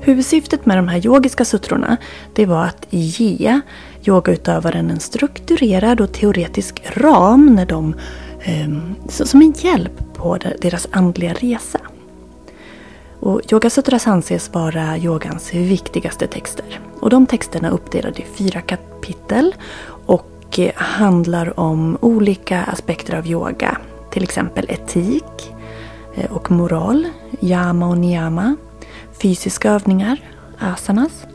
Huvudsyftet 0.00 0.66
med 0.66 0.78
de 0.78 0.88
här 0.88 1.06
yogiska 1.06 1.44
sutrorna 1.44 1.96
det 2.34 2.46
var 2.46 2.64
att 2.64 2.86
ge 2.90 3.60
yogautövaren 4.04 4.90
en 4.90 5.00
strukturerad 5.00 6.00
och 6.00 6.12
teoretisk 6.12 6.82
ram 6.96 7.46
när 7.46 7.66
de, 7.66 7.94
ehm, 8.42 8.94
som 9.08 9.42
en 9.42 9.54
hjälp 9.56 10.14
på 10.14 10.38
deras 10.60 10.88
andliga 10.90 11.32
resa. 11.32 11.80
Och 13.26 13.52
Yogasutras 13.52 14.06
anses 14.06 14.54
vara 14.54 14.98
yogans 14.98 15.54
viktigaste 15.54 16.26
texter. 16.26 16.80
Och 17.00 17.10
de 17.10 17.26
texterna 17.26 17.68
är 17.68 17.72
uppdelade 17.72 18.22
i 18.22 18.24
fyra 18.24 18.60
kapitel 18.60 19.54
och 20.06 20.60
handlar 20.74 21.60
om 21.60 21.98
olika 22.00 22.62
aspekter 22.62 23.18
av 23.18 23.26
yoga. 23.26 23.78
Till 24.10 24.22
exempel 24.22 24.66
etik 24.68 25.54
eh, 26.14 26.32
och 26.32 26.50
moral, 26.50 27.06
yama 27.40 27.88
och 27.88 27.98
niyama, 27.98 28.56
fysiska 29.22 29.70
övningar, 29.70 30.20
asanas, 30.58 31.26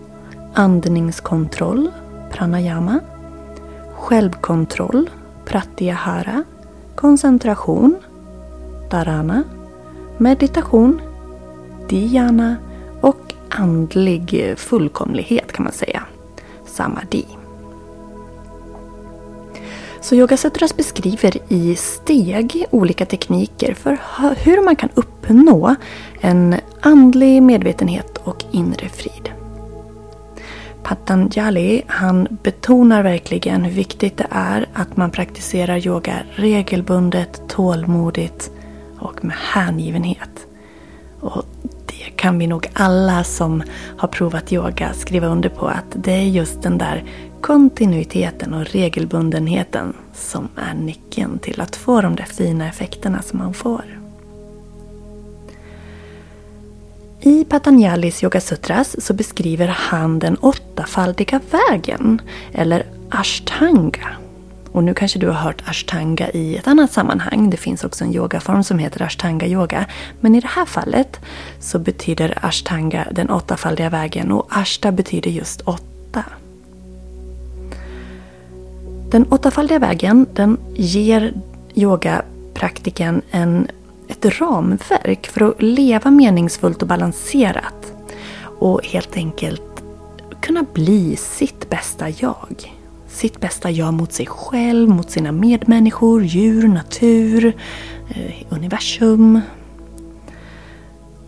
andningskontroll, 0.53 1.91
pranayama, 2.31 2.99
självkontroll, 3.93 5.09
pratyahara, 5.45 6.43
koncentration, 6.95 7.95
dharana, 8.89 9.43
meditation, 10.17 11.01
dhyana 11.91 12.55
och 13.01 13.33
andlig 13.49 14.53
fullkomlighet 14.57 15.51
kan 15.51 15.63
man 15.63 15.73
säga, 15.73 16.03
samadhi. 16.65 17.25
Så 20.01 20.15
Yogasutras 20.15 20.77
beskriver 20.77 21.37
i 21.47 21.75
steg 21.75 22.65
olika 22.71 23.05
tekniker 23.05 23.73
för 23.73 23.99
hur 24.37 24.65
man 24.65 24.75
kan 24.75 24.89
uppnå 24.93 25.75
en 26.21 26.55
andlig 26.81 27.43
medvetenhet 27.43 28.17
och 28.23 28.43
inre 28.51 28.89
frid. 28.89 29.29
Patanjali 30.83 31.81
han 31.87 32.27
betonar 32.43 33.03
verkligen 33.03 33.63
hur 33.63 33.71
viktigt 33.71 34.17
det 34.17 34.27
är 34.29 34.67
att 34.73 34.97
man 34.97 35.11
praktiserar 35.11 35.87
yoga 35.87 36.15
regelbundet, 36.35 37.41
tålmodigt 37.47 38.51
och 38.99 39.25
med 39.25 39.35
hängivenhet. 39.35 40.47
Och 41.19 41.45
det 42.05 42.11
kan 42.11 42.39
vi 42.39 42.47
nog 42.47 42.67
alla 42.73 43.23
som 43.23 43.63
har 43.97 44.07
provat 44.07 44.53
yoga 44.53 44.93
skriva 44.93 45.27
under 45.27 45.49
på 45.49 45.67
att 45.67 45.85
det 45.95 46.11
är 46.11 46.23
just 46.23 46.61
den 46.61 46.77
där 46.77 47.03
kontinuiteten 47.41 48.53
och 48.53 48.65
regelbundenheten 48.65 49.93
som 50.13 50.47
är 50.55 50.73
nyckeln 50.73 51.39
till 51.39 51.61
att 51.61 51.75
få 51.75 52.01
de 52.01 52.15
där 52.15 52.25
fina 52.25 52.69
effekterna 52.69 53.21
som 53.21 53.39
man 53.39 53.53
får. 53.53 54.01
I 57.21 57.45
Patanjalis 57.45 58.23
Yoga 58.23 58.41
Sutras 58.41 59.05
så 59.05 59.13
beskriver 59.13 59.67
han 59.67 60.19
den 60.19 60.37
åttafaldiga 60.37 61.39
vägen, 61.51 62.21
eller 62.53 62.85
ashtanga. 63.09 64.20
Och 64.71 64.83
nu 64.83 64.93
kanske 64.93 65.19
du 65.19 65.27
har 65.27 65.33
hört 65.33 65.63
ashtanga 65.65 66.29
i 66.29 66.57
ett 66.57 66.67
annat 66.67 66.91
sammanhang. 66.91 67.49
Det 67.49 67.57
finns 67.57 67.83
också 67.83 68.03
en 68.03 68.15
yogaform 68.15 68.63
som 68.63 68.79
heter 68.79 69.01
ashtanga 69.01 69.47
yoga. 69.47 69.85
Men 70.19 70.35
i 70.35 70.39
det 70.39 70.47
här 70.47 70.65
fallet 70.65 71.19
så 71.59 71.79
betyder 71.79 72.37
ashtanga 72.41 73.07
den 73.11 73.29
åttafaldiga 73.29 73.89
vägen 73.89 74.31
och 74.31 74.47
ashta 74.49 74.91
betyder 74.91 75.31
just 75.31 75.61
åtta. 75.61 76.23
Den 79.11 79.25
åttafaldiga 79.29 79.79
vägen 79.79 80.25
den 80.33 80.57
ger 80.73 81.33
yogapraktiken 81.73 83.21
en, 83.31 83.67
ett 84.07 84.39
ramverk 84.39 85.27
för 85.27 85.49
att 85.49 85.61
leva 85.61 86.11
meningsfullt 86.11 86.81
och 86.81 86.87
balanserat. 86.87 87.93
Och 88.59 88.85
helt 88.85 89.17
enkelt 89.17 89.83
kunna 90.41 90.65
bli 90.73 91.15
sitt 91.15 91.69
bästa 91.69 92.09
jag. 92.09 92.80
Sitt 93.11 93.39
bästa 93.39 93.71
jag 93.71 93.93
mot 93.93 94.13
sig 94.13 94.25
själv, 94.25 94.89
mot 94.89 95.11
sina 95.11 95.31
medmänniskor, 95.31 96.23
djur, 96.23 96.67
natur, 96.67 97.53
eh, 98.09 98.45
universum. 98.49 99.41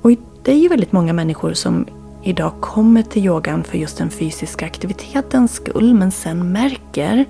Och 0.01 0.11
det 0.43 0.51
är 0.51 0.57
ju 0.57 0.67
väldigt 0.67 0.91
många 0.91 1.13
människor 1.13 1.53
som 1.53 1.85
idag 2.23 2.53
kommer 2.61 3.03
till 3.03 3.25
yogan 3.25 3.63
för 3.63 3.77
just 3.77 3.97
den 3.97 4.09
fysiska 4.09 4.65
aktivitetens 4.65 5.53
skull 5.53 5.93
men 5.93 6.11
sen 6.11 6.51
märker 6.51 7.25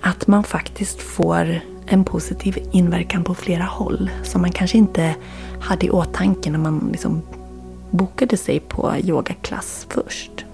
att 0.00 0.26
man 0.26 0.44
faktiskt 0.44 1.00
får 1.00 1.60
en 1.86 2.04
positiv 2.04 2.58
inverkan 2.72 3.24
på 3.24 3.34
flera 3.34 3.64
håll 3.64 4.10
som 4.22 4.40
man 4.40 4.52
kanske 4.52 4.78
inte 4.78 5.14
hade 5.60 5.86
i 5.86 5.90
åtanke 5.90 6.50
när 6.50 6.58
man 6.58 6.88
liksom 6.92 7.22
bokade 7.90 8.36
sig 8.36 8.60
på 8.60 8.94
yogaklass 9.04 9.86
först. 9.90 10.44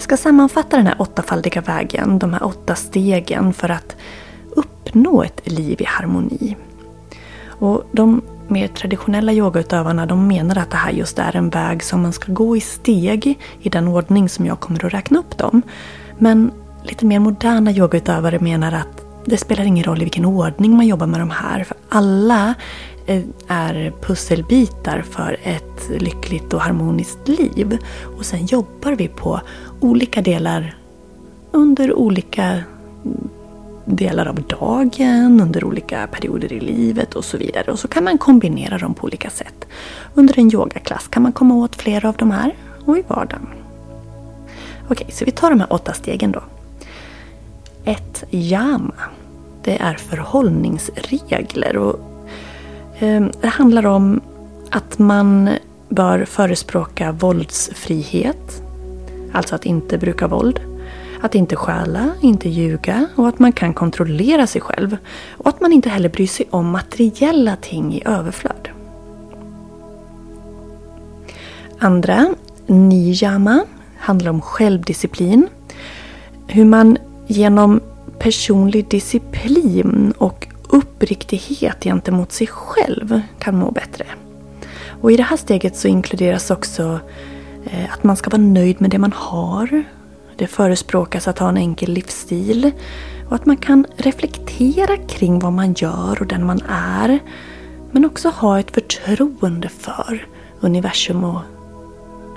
Jag 0.00 0.04
ska 0.04 0.16
sammanfatta 0.16 0.76
den 0.76 0.86
här 0.86 0.96
åttafaldiga 0.98 1.60
vägen, 1.60 2.18
de 2.18 2.32
här 2.32 2.44
åtta 2.44 2.74
stegen 2.74 3.52
för 3.52 3.68
att 3.68 3.96
uppnå 4.50 5.22
ett 5.22 5.40
liv 5.44 5.80
i 5.80 5.84
harmoni. 5.84 6.56
Och 7.46 7.84
de 7.92 8.22
mer 8.48 8.68
traditionella 8.68 9.32
yogautövarna 9.32 10.06
de 10.06 10.28
menar 10.28 10.58
att 10.58 10.70
det 10.70 10.76
här 10.76 10.90
just 10.90 11.18
är 11.18 11.36
en 11.36 11.50
väg 11.50 11.82
som 11.82 12.02
man 12.02 12.12
ska 12.12 12.32
gå 12.32 12.56
i 12.56 12.60
steg 12.60 13.38
i 13.60 13.68
den 13.68 13.88
ordning 13.88 14.28
som 14.28 14.46
jag 14.46 14.60
kommer 14.60 14.84
att 14.84 14.94
räkna 14.94 15.18
upp 15.18 15.38
dem. 15.38 15.62
Men 16.18 16.50
lite 16.82 17.06
mer 17.06 17.18
moderna 17.18 17.70
yogautövare 17.70 18.38
menar 18.38 18.72
att 18.72 19.04
det 19.24 19.36
spelar 19.36 19.64
ingen 19.64 19.84
roll 19.84 20.00
i 20.00 20.04
vilken 20.04 20.24
ordning 20.24 20.76
man 20.76 20.86
jobbar 20.86 21.06
med 21.06 21.20
de 21.20 21.30
här. 21.30 21.64
För 21.64 21.76
alla 21.88 22.54
eh, 23.06 23.22
är 23.48 23.92
pusselbitar 24.02 25.02
för 25.10 25.36
ett 25.42 25.90
lyckligt 26.02 26.54
och 26.54 26.60
harmoniskt 26.60 27.28
liv. 27.28 27.78
Och 28.18 28.24
sen 28.24 28.46
jobbar 28.46 28.92
vi 28.92 29.08
på 29.08 29.40
olika 29.80 30.22
delar 30.22 30.76
under 31.52 31.94
olika 31.94 32.62
delar 33.84 34.26
av 34.26 34.42
dagen, 34.42 35.40
under 35.40 35.64
olika 35.64 36.06
perioder 36.06 36.52
i 36.52 36.60
livet 36.60 37.14
och 37.14 37.24
så 37.24 37.36
vidare. 37.36 37.72
Och 37.72 37.78
så 37.78 37.88
kan 37.88 38.04
man 38.04 38.18
kombinera 38.18 38.78
dem 38.78 38.94
på 38.94 39.04
olika 39.04 39.30
sätt. 39.30 39.66
Under 40.14 40.38
en 40.38 40.54
yogaklass 40.54 41.08
kan 41.08 41.22
man 41.22 41.32
komma 41.32 41.54
åt 41.54 41.76
flera 41.76 42.08
av 42.08 42.16
de 42.16 42.30
här 42.30 42.54
och 42.84 42.98
i 42.98 43.04
vardagen. 43.08 43.46
Okej, 44.88 45.06
så 45.10 45.24
vi 45.24 45.30
tar 45.30 45.50
de 45.50 45.60
här 45.60 45.72
åtta 45.72 45.92
stegen 45.92 46.32
då. 46.32 46.42
Ett 47.84 48.24
Yama. 48.30 48.94
Det 49.62 49.78
är 49.78 49.94
förhållningsregler. 49.94 51.76
Och, 51.76 51.98
eh, 52.98 53.24
det 53.40 53.48
handlar 53.48 53.86
om 53.86 54.20
att 54.70 54.98
man 54.98 55.50
bör 55.88 56.24
förespråka 56.24 57.12
våldsfrihet. 57.12 58.62
Alltså 59.32 59.54
att 59.54 59.66
inte 59.66 59.98
bruka 59.98 60.28
våld. 60.28 60.60
Att 61.20 61.34
inte 61.34 61.56
stjäla, 61.56 62.10
inte 62.20 62.48
ljuga 62.48 63.06
och 63.16 63.28
att 63.28 63.38
man 63.38 63.52
kan 63.52 63.74
kontrollera 63.74 64.46
sig 64.46 64.60
själv. 64.60 64.96
Och 65.30 65.48
att 65.48 65.60
man 65.60 65.72
inte 65.72 65.88
heller 65.88 66.08
bryr 66.08 66.26
sig 66.26 66.46
om 66.50 66.70
materiella 66.70 67.56
ting 67.56 67.94
i 67.94 68.02
överflöd. 68.04 68.68
Andra, 71.78 72.34
niyama, 72.66 73.64
handlar 73.98 74.30
om 74.30 74.40
självdisciplin. 74.40 75.48
Hur 76.46 76.64
man 76.64 76.98
genom 77.26 77.80
personlig 78.18 78.88
disciplin 78.88 80.12
och 80.18 80.48
uppriktighet 80.68 81.84
gentemot 81.84 82.32
sig 82.32 82.46
själv 82.46 83.20
kan 83.38 83.56
må 83.56 83.70
bättre. 83.70 84.06
Och 85.00 85.12
I 85.12 85.16
det 85.16 85.22
här 85.22 85.36
steget 85.36 85.76
så 85.76 85.88
inkluderas 85.88 86.50
också 86.50 87.00
Eh, 87.70 87.92
att 87.92 88.04
man 88.04 88.16
ska 88.16 88.30
vara 88.30 88.42
nöjd 88.42 88.80
med 88.80 88.90
det 88.90 88.98
man 88.98 89.12
har. 89.12 89.84
Det 90.36 90.46
förespråkas 90.46 91.28
att 91.28 91.38
ha 91.38 91.48
en 91.48 91.56
enkel 91.56 91.90
livsstil 91.92 92.70
och 93.28 93.34
att 93.34 93.46
man 93.46 93.56
kan 93.56 93.86
reflektera 93.96 94.96
kring 94.96 95.38
vad 95.38 95.52
man 95.52 95.72
gör 95.72 96.20
och 96.20 96.26
den 96.26 96.46
man 96.46 96.60
är. 96.68 97.18
Men 97.90 98.04
också 98.04 98.28
ha 98.28 98.60
ett 98.60 98.70
förtroende 98.70 99.68
för 99.68 100.26
universum 100.60 101.24
och 101.24 101.40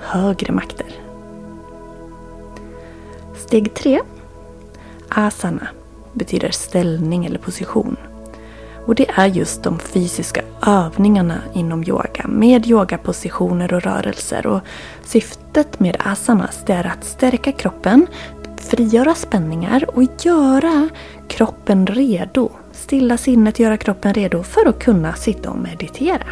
högre 0.02 0.54
makter. 0.54 0.88
Steg 3.36 3.74
3. 3.74 4.02
Asana 5.10 5.68
betyder 6.14 6.52
ställning 6.52 7.26
eller 7.26 7.40
position. 7.40 7.98
Och 8.86 8.96
det 8.96 9.10
är 9.10 9.28
just 9.28 9.64
de 9.64 9.80
fysiska 9.80 10.42
övningarna 10.66 11.42
inom 11.54 11.84
yoga 11.84 12.28
med 12.28 12.68
yogapositioner 12.68 13.74
och 13.74 13.82
rörelser. 13.82 14.48
Och 14.48 14.62
syftet 15.04 15.80
med 15.80 15.98
asanas 16.00 16.64
är 16.68 16.88
att 16.88 17.04
stärka 17.04 17.52
kroppen, 17.52 18.08
frigöra 18.58 19.16
spänningar 19.16 19.98
och 19.98 20.04
göra 20.26 20.90
kroppen 21.28 21.88
redo. 21.88 22.50
Stilla 22.72 23.18
sinnet, 23.18 23.60
göra 23.60 23.78
kroppen 23.78 24.14
redo 24.14 24.44
för 24.44 24.70
att 24.70 24.80
kunna 24.80 25.14
sitta 25.14 25.50
och 25.50 25.60
meditera. 25.60 26.28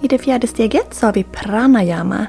I 0.00 0.08
det 0.08 0.18
fjärde 0.18 0.46
steget 0.46 0.94
så 0.94 1.06
har 1.06 1.12
vi 1.12 1.24
pranayama, 1.24 2.26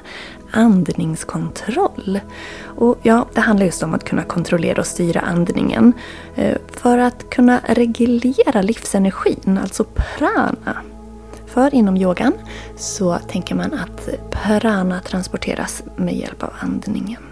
andningskontroll. 0.56 2.20
Och 2.64 2.98
ja, 3.02 3.26
det 3.34 3.40
handlar 3.40 3.66
just 3.66 3.82
om 3.82 3.94
att 3.94 4.04
kunna 4.04 4.22
kontrollera 4.22 4.80
och 4.80 4.86
styra 4.86 5.20
andningen. 5.20 5.92
Eh, 6.34 6.56
för 6.70 6.98
att 6.98 7.30
kunna 7.30 7.60
reglera 7.66 8.62
livsenergin, 8.62 9.58
alltså 9.62 9.84
prana. 9.84 10.76
För 11.46 11.74
inom 11.74 11.96
yogan 11.96 12.32
så 12.76 13.18
tänker 13.28 13.54
man 13.54 13.74
att 13.74 14.08
prana 14.30 15.00
transporteras 15.00 15.82
med 15.96 16.16
hjälp 16.16 16.42
av 16.42 16.52
andningen. 16.58 17.22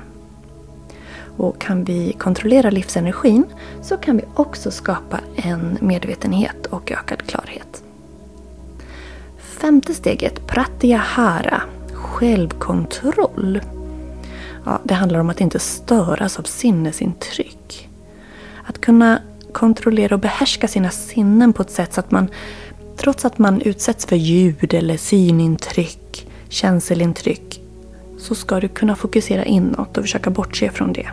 Och 1.36 1.60
kan 1.60 1.84
vi 1.84 2.12
kontrollera 2.12 2.70
livsenergin 2.70 3.44
så 3.82 3.96
kan 3.96 4.16
vi 4.16 4.24
också 4.34 4.70
skapa 4.70 5.20
en 5.36 5.78
medvetenhet 5.80 6.66
och 6.66 6.92
ökad 6.92 7.22
klarhet. 7.22 7.82
Femte 9.38 9.94
steget, 9.94 10.46
pratyahara, 10.46 11.62
självkontroll. 12.24 13.60
Ja, 14.64 14.80
det 14.84 14.94
handlar 14.94 15.20
om 15.20 15.30
att 15.30 15.40
inte 15.40 15.58
störas 15.58 16.38
av 16.38 16.42
sinnesintryck. 16.42 17.88
Att 18.64 18.80
kunna 18.80 19.22
kontrollera 19.52 20.14
och 20.14 20.20
behärska 20.20 20.68
sina 20.68 20.90
sinnen 20.90 21.52
på 21.52 21.62
ett 21.62 21.70
sätt 21.70 21.92
så 21.92 22.00
att 22.00 22.10
man 22.10 22.28
trots 22.96 23.24
att 23.24 23.38
man 23.38 23.60
utsätts 23.60 24.06
för 24.06 24.16
ljud 24.16 24.74
eller 24.74 24.96
synintryck, 24.96 26.26
känselintryck 26.48 27.60
så 28.18 28.34
ska 28.34 28.60
du 28.60 28.68
kunna 28.68 28.96
fokusera 28.96 29.44
inåt 29.44 29.96
och 29.96 30.04
försöka 30.04 30.30
bortse 30.30 30.70
från 30.70 30.92
det. 30.92 31.08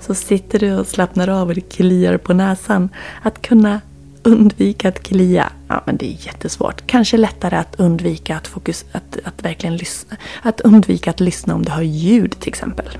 Så 0.00 0.14
sitter 0.14 0.58
du 0.58 0.74
och 0.74 0.86
slappnar 0.86 1.28
av 1.28 1.48
och 1.48 1.54
det 1.54 1.60
kliar 1.60 2.16
på 2.16 2.34
näsan. 2.34 2.88
Att 3.22 3.42
kunna 3.42 3.80
undvika 4.26 4.88
att 4.88 5.02
klia. 5.02 5.52
Ja, 5.68 5.82
men 5.86 5.96
det 5.96 6.06
är 6.06 6.26
jättesvårt. 6.26 6.86
Kanske 6.86 7.16
lättare 7.16 7.56
att 7.56 7.80
undvika 7.80 8.36
att, 8.36 8.46
fokus, 8.46 8.84
att, 8.92 9.18
att 9.24 9.44
verkligen 9.44 9.76
lyssna. 9.76 10.16
Att 10.42 10.60
undvika 10.60 11.10
att 11.10 11.20
lyssna 11.20 11.54
om 11.54 11.64
du 11.64 11.70
har 11.70 11.82
ljud 11.82 12.40
till 12.40 12.48
exempel. 12.48 12.98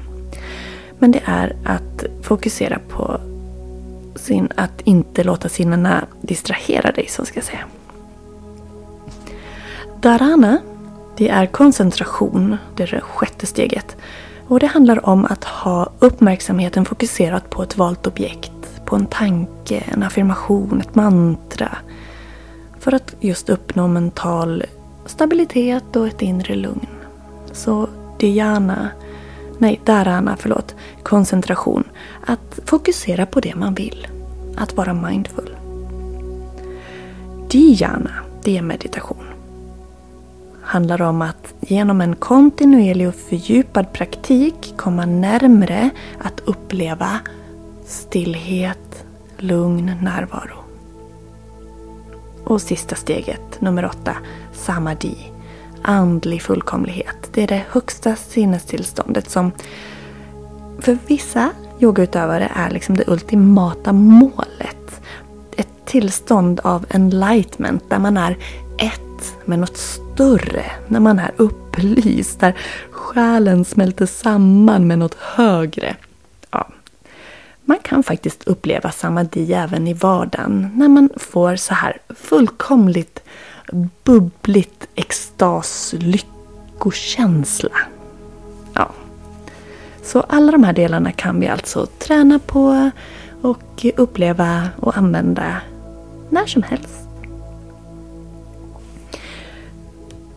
Men 0.98 1.10
det 1.10 1.20
är 1.24 1.56
att 1.64 2.04
fokusera 2.22 2.78
på 2.88 3.20
sin, 4.16 4.48
att 4.56 4.80
inte 4.80 5.24
låta 5.24 5.48
sinnena 5.48 6.04
distrahera 6.22 6.92
dig, 6.92 7.06
så 7.08 7.24
ska 7.24 7.36
jag 7.36 7.44
säga. 7.44 7.64
Dharana, 10.00 10.58
det 11.16 11.28
är 11.28 11.46
koncentration. 11.46 12.56
Det 12.76 12.82
är 12.82 12.86
det 12.86 13.00
sjätte 13.00 13.46
steget. 13.46 13.96
Och 14.48 14.60
det 14.60 14.66
handlar 14.66 15.08
om 15.08 15.24
att 15.24 15.44
ha 15.44 15.92
uppmärksamheten 15.98 16.84
fokuserad 16.84 17.50
på 17.50 17.62
ett 17.62 17.76
valt 17.76 18.06
objekt 18.06 18.55
på 18.86 18.96
en 18.96 19.06
tanke, 19.06 19.84
en 19.86 20.02
affirmation, 20.02 20.80
ett 20.80 20.94
mantra. 20.94 21.78
För 22.78 22.94
att 22.94 23.14
just 23.20 23.48
uppnå 23.48 23.88
mental 23.88 24.64
stabilitet 25.06 25.96
och 25.96 26.06
ett 26.06 26.22
inre 26.22 26.54
lugn. 26.54 26.86
Så 27.52 27.88
dhyana, 28.18 28.88
nej 29.58 29.80
dharana, 29.84 30.36
förlåt, 30.38 30.74
koncentration. 31.02 31.84
Att 32.26 32.60
fokusera 32.64 33.26
på 33.26 33.40
det 33.40 33.54
man 33.54 33.74
vill. 33.74 34.06
Att 34.56 34.76
vara 34.76 34.94
mindful. 34.94 35.56
Dhyana, 37.50 38.10
det 38.42 38.58
är 38.58 38.62
meditation. 38.62 39.24
Handlar 40.62 41.02
om 41.02 41.22
att 41.22 41.54
genom 41.60 42.00
en 42.00 42.16
kontinuerlig 42.16 43.08
och 43.08 43.14
fördjupad 43.14 43.92
praktik 43.92 44.74
komma 44.76 45.06
närmre 45.06 45.90
att 46.18 46.40
uppleva 46.44 47.20
stillhet, 47.86 49.04
lugn 49.36 49.92
närvaro. 50.02 50.58
Och 52.44 52.62
sista 52.62 52.94
steget, 52.94 53.60
nummer 53.60 53.84
åtta, 53.84 54.16
samadhi. 54.52 55.16
Andlig 55.82 56.42
fullkomlighet. 56.42 57.30
Det 57.32 57.42
är 57.42 57.46
det 57.46 57.64
högsta 57.70 58.16
sinnestillståndet 58.16 59.30
som 59.30 59.52
för 60.78 60.98
vissa 61.06 61.50
yogautövare 61.80 62.52
är 62.54 62.70
liksom 62.70 62.96
det 62.96 63.08
ultimata 63.08 63.92
målet. 63.92 65.00
Ett 65.56 65.68
tillstånd 65.84 66.60
av 66.60 66.86
enlightenment 66.88 67.90
där 67.90 67.98
man 67.98 68.16
är 68.16 68.36
ett 68.78 69.34
med 69.44 69.58
något 69.58 69.76
större. 69.76 70.64
När 70.88 71.00
man 71.00 71.18
är 71.18 71.30
upplyst, 71.36 72.40
där 72.40 72.56
själen 72.90 73.64
smälter 73.64 74.06
samman 74.06 74.86
med 74.86 74.98
något 74.98 75.14
högre. 75.14 75.96
Man 77.68 77.78
kan 77.82 78.02
faktiskt 78.02 78.44
uppleva 78.44 78.90
samadhi 78.90 79.52
även 79.52 79.88
i 79.88 79.92
vardagen 79.92 80.70
när 80.74 80.88
man 80.88 81.10
får 81.16 81.56
så 81.56 81.74
här 81.74 81.98
fullkomligt 82.08 83.22
bubbligt 84.04 84.88
extas 84.94 85.94
lyckokänsla. 85.98 87.78
Ja. 88.74 88.90
Så 90.02 90.20
alla 90.20 90.52
de 90.52 90.64
här 90.64 90.72
delarna 90.72 91.12
kan 91.12 91.40
vi 91.40 91.48
alltså 91.48 91.86
träna 91.86 92.38
på 92.38 92.90
och 93.42 93.86
uppleva 93.96 94.68
och 94.80 94.96
använda 94.96 95.60
när 96.30 96.46
som 96.46 96.62
helst. 96.62 97.08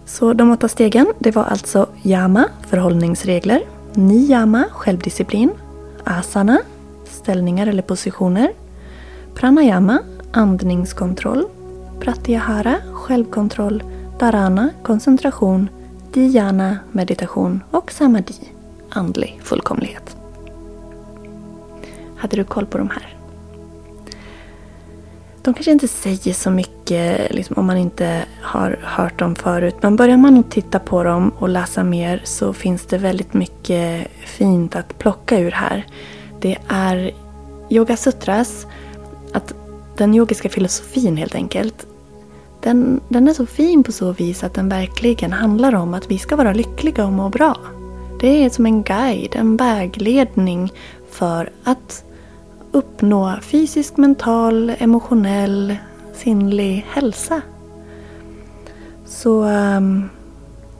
Så 0.06 0.34
de 0.34 0.52
åtta 0.52 0.68
stegen, 0.68 1.08
det 1.20 1.32
var 1.32 1.44
alltså 1.44 1.88
yama, 2.04 2.50
förhållningsregler, 2.68 3.62
niyama, 3.94 4.66
självdisciplin, 4.72 5.52
asana, 6.04 6.60
ställningar 7.20 7.68
eller 7.68 7.82
positioner. 7.82 8.52
Pranayama, 9.36 10.00
andningskontroll. 10.32 11.46
Pratyahara, 12.00 12.76
självkontroll. 12.94 13.84
Dharana, 14.20 14.70
koncentration. 14.84 15.70
Dhyana, 16.14 16.78
meditation. 16.92 17.64
Och 17.72 17.92
samadhi, 17.92 18.36
andlig 18.90 19.40
fullkomlighet. 19.44 20.18
Hade 22.18 22.36
du 22.36 22.44
koll 22.44 22.66
på 22.66 22.78
de 22.78 22.90
här? 22.90 23.16
De 25.42 25.54
kanske 25.54 25.72
inte 25.72 25.88
säger 25.88 26.34
så 26.34 26.52
mycket 26.52 27.34
liksom, 27.34 27.58
om 27.58 27.66
man 27.66 27.78
inte 27.78 28.24
har 28.42 28.80
hört 28.84 29.20
dem 29.20 29.36
förut. 29.36 29.76
Men 29.82 29.96
börjar 29.96 30.18
man 30.18 30.38
att 30.38 30.52
titta 30.52 30.80
på 30.80 31.04
dem 31.04 31.32
och 31.38 31.50
läsa 31.50 31.84
mer 31.84 32.22
så 32.24 32.54
finns 32.54 32.86
det 32.86 32.98
väldigt 32.98 33.34
mycket 33.34 34.08
fint 34.26 34.76
att 34.76 34.98
plocka 34.98 35.40
ur 35.40 35.52
här. 35.52 35.86
Det 36.42 36.58
är 36.68 37.12
Yoga 37.70 37.98
Sutras, 37.98 38.68
att 39.34 39.54
den 39.98 40.16
yogiska 40.16 40.50
filosofin 40.50 41.18
helt 41.18 41.36
enkelt, 41.36 41.88
den, 42.62 43.02
den 43.10 43.28
är 43.28 43.34
så 43.34 43.46
fin 43.46 43.84
på 43.84 43.92
så 43.92 44.12
vis 44.12 44.44
att 44.44 44.54
den 44.54 44.70
verkligen 44.70 45.32
handlar 45.34 45.76
om 45.76 45.94
att 45.94 46.12
vi 46.12 46.18
ska 46.18 46.36
vara 46.36 46.54
lyckliga 46.54 47.06
och 47.06 47.14
må 47.14 47.30
bra. 47.30 47.58
Det 48.20 48.46
är 48.46 48.50
som 48.50 48.66
en 48.66 48.84
guide, 48.84 49.36
en 49.36 49.58
vägledning 49.58 50.72
för 51.12 51.50
att 51.64 52.04
uppnå 52.72 53.36
fysisk, 53.42 53.98
mental, 53.98 54.74
emotionell, 54.78 55.76
sinnlig 56.14 56.86
hälsa. 56.90 57.42
Så 59.06 59.44
um, 59.44 60.10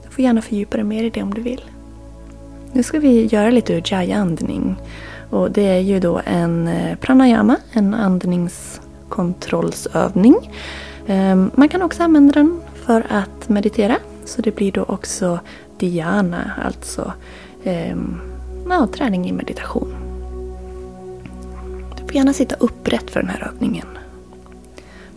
du 0.04 0.10
får 0.10 0.24
gärna 0.24 0.42
fördjupa 0.42 0.76
dig 0.76 0.86
mer 0.86 1.04
i 1.04 1.10
det 1.10 1.22
om 1.22 1.34
du 1.34 1.40
vill. 1.40 1.64
Nu 2.72 2.82
ska 2.82 2.98
vi 2.98 3.26
göra 3.26 3.50
lite 3.50 3.74
ujjayi-andning. 3.74 4.76
Och 5.30 5.50
det 5.50 5.68
är 5.68 5.80
ju 5.80 6.00
då 6.00 6.20
en 6.24 6.68
eh, 6.68 6.96
pranayama, 6.96 7.56
en 7.72 7.94
andningskontrollsövning. 7.94 10.36
Ehm, 11.06 11.50
man 11.54 11.68
kan 11.68 11.82
också 11.82 12.02
använda 12.02 12.32
den 12.32 12.60
för 12.74 13.06
att 13.08 13.48
meditera. 13.48 13.96
Så 14.24 14.42
det 14.42 14.56
blir 14.56 14.72
då 14.72 14.82
också 14.82 15.40
dhyana, 15.78 16.50
alltså 16.64 17.12
ehm, 17.64 18.20
ja, 18.68 18.86
träning 18.86 19.28
i 19.28 19.32
meditation. 19.32 19.94
Du 21.96 22.02
får 22.02 22.14
gärna 22.14 22.32
sitta 22.32 22.56
upprätt 22.58 23.10
för 23.10 23.20
den 23.20 23.28
här 23.28 23.50
övningen. 23.54 23.86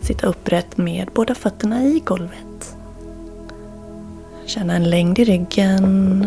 Sitta 0.00 0.26
upprätt 0.26 0.76
med 0.76 1.08
båda 1.14 1.34
fötterna 1.34 1.84
i 1.84 2.02
golvet. 2.04 2.76
Känna 4.46 4.76
en 4.76 4.90
längd 4.90 5.18
i 5.18 5.24
ryggen 5.24 6.26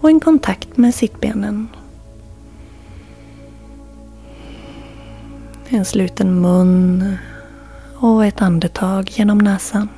och 0.00 0.10
en 0.10 0.20
kontakt 0.20 0.76
med 0.76 0.94
sittbenen. 0.94 1.68
En 5.68 5.84
sluten 5.84 6.40
mun 6.40 7.16
och 7.96 8.24
ett 8.24 8.42
andetag 8.42 9.10
genom 9.10 9.38
näsan. 9.38 9.88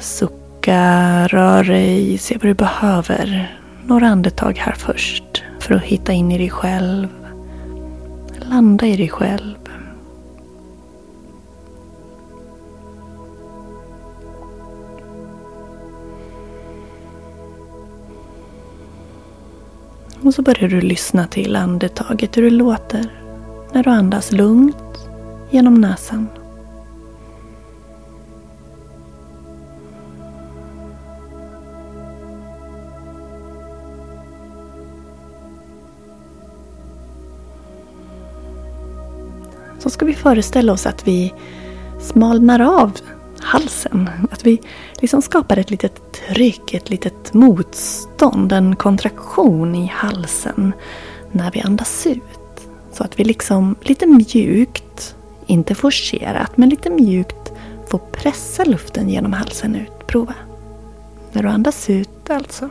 Sucka, 0.00 1.26
rör 1.26 1.64
dig, 1.64 2.18
se 2.18 2.34
vad 2.34 2.42
du 2.42 2.54
behöver. 2.54 3.58
Några 3.84 4.08
andetag 4.08 4.58
här 4.58 4.72
först 4.72 5.44
för 5.60 5.74
att 5.74 5.82
hitta 5.82 6.12
in 6.12 6.32
i 6.32 6.38
dig 6.38 6.50
själv. 6.50 7.08
Landa 8.50 8.86
i 8.86 8.96
dig 8.96 9.08
själv. 9.08 9.65
Och 20.26 20.34
så 20.34 20.42
börjar 20.42 20.68
du 20.68 20.80
lyssna 20.80 21.26
till 21.26 21.56
andetaget, 21.56 22.36
hur 22.36 22.42
det 22.42 22.50
låter 22.50 23.12
när 23.72 23.82
du 23.82 23.90
andas 23.90 24.32
lugnt 24.32 25.08
genom 25.50 25.74
näsan. 25.74 26.28
Så 39.78 39.90
ska 39.90 40.04
vi 40.04 40.14
föreställa 40.14 40.72
oss 40.72 40.86
att 40.86 41.08
vi 41.08 41.34
smalnar 42.00 42.60
av 42.60 42.92
halsen. 43.56 44.10
Att 44.30 44.46
vi 44.46 44.60
liksom 45.00 45.22
skapar 45.22 45.56
ett 45.56 45.70
litet 45.70 46.12
tryck, 46.12 46.74
ett 46.74 46.90
litet 46.90 47.34
motstånd, 47.34 48.52
en 48.52 48.76
kontraktion 48.76 49.74
i 49.74 49.86
halsen 49.86 50.72
när 51.32 51.50
vi 51.50 51.60
andas 51.60 52.06
ut. 52.06 52.68
Så 52.92 53.04
att 53.04 53.20
vi 53.20 53.24
liksom 53.24 53.76
lite 53.80 54.06
mjukt, 54.06 55.16
inte 55.46 55.74
forcerat, 55.74 56.56
men 56.56 56.68
lite 56.68 56.90
mjukt 56.90 57.52
får 57.90 57.98
pressa 57.98 58.64
luften 58.64 59.08
genom 59.08 59.32
halsen 59.32 59.74
ut. 59.74 60.06
Prova. 60.06 60.34
När 61.32 61.42
du 61.42 61.48
andas 61.48 61.90
ut 61.90 62.30
alltså. 62.30 62.70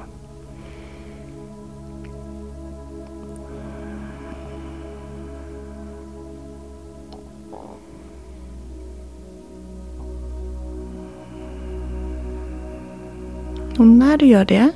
Och 13.77 13.87
när 13.87 14.17
du 14.17 14.25
gör 14.25 14.45
det 14.45 14.71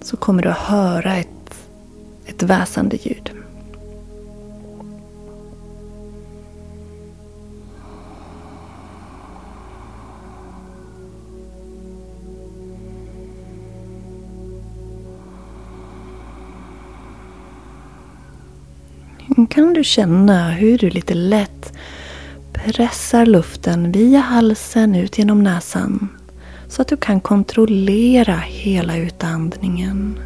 så 0.00 0.16
kommer 0.16 0.42
du 0.42 0.48
att 0.48 0.58
höra 0.58 1.16
ett, 1.16 1.54
ett 2.26 2.42
väsande 2.42 2.96
ljud. 2.96 3.30
Kan 19.50 19.74
du 19.74 19.84
känna 19.84 20.50
hur 20.50 20.78
du 20.78 20.90
lite 20.90 21.14
lätt 21.14 21.72
pressar 22.52 23.26
luften 23.26 23.92
via 23.92 24.20
halsen 24.20 24.94
ut 24.94 25.18
genom 25.18 25.42
näsan 25.42 26.08
så 26.72 26.82
att 26.82 26.88
du 26.88 26.96
kan 26.96 27.20
kontrollera 27.20 28.36
hela 28.36 28.96
utandningen. 28.96 30.18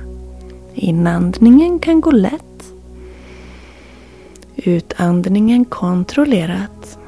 Inandningen 0.74 1.78
kan 1.78 2.00
gå 2.00 2.10
lätt. 2.10 2.72
Utandningen 4.56 5.64
kontrollerat. 5.64 6.98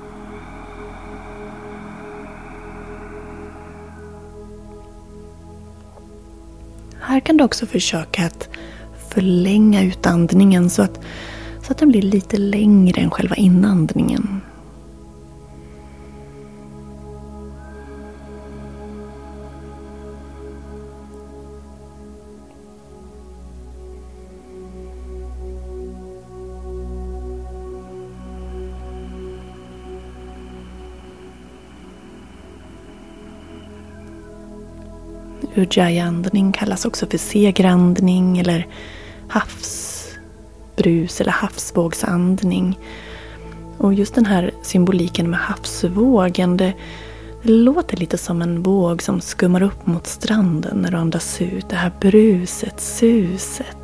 Här 7.00 7.20
kan 7.20 7.36
du 7.36 7.44
också 7.44 7.66
försöka 7.66 8.26
att 8.26 8.48
förlänga 9.08 9.82
utandningen 9.82 10.70
så 10.70 10.82
att, 10.82 11.00
så 11.62 11.72
att 11.72 11.78
den 11.78 11.88
blir 11.88 12.02
lite 12.02 12.36
längre 12.36 13.00
än 13.00 13.10
själva 13.10 13.36
inandningen. 13.36 14.40
Ujjayi-andning 35.58 36.52
kallas 36.52 36.84
också 36.84 37.06
för 37.06 37.18
segrandning 37.18 38.38
eller 38.38 38.66
havsbrus 39.28 41.20
eller 41.20 41.32
havsvågsandning. 41.32 42.78
Och 43.78 43.94
just 43.94 44.14
den 44.14 44.26
här 44.26 44.50
symboliken 44.62 45.30
med 45.30 45.40
havsvågen, 45.40 46.56
det, 46.56 46.72
det 47.42 47.52
låter 47.52 47.96
lite 47.96 48.18
som 48.18 48.42
en 48.42 48.62
våg 48.62 49.02
som 49.02 49.20
skummar 49.20 49.62
upp 49.62 49.86
mot 49.86 50.06
stranden 50.06 50.78
när 50.78 50.90
du 50.90 50.96
andas 50.96 51.40
ut. 51.42 51.68
Det 51.68 51.76
här 51.76 51.92
bruset, 52.00 52.80
suset. 52.80 53.76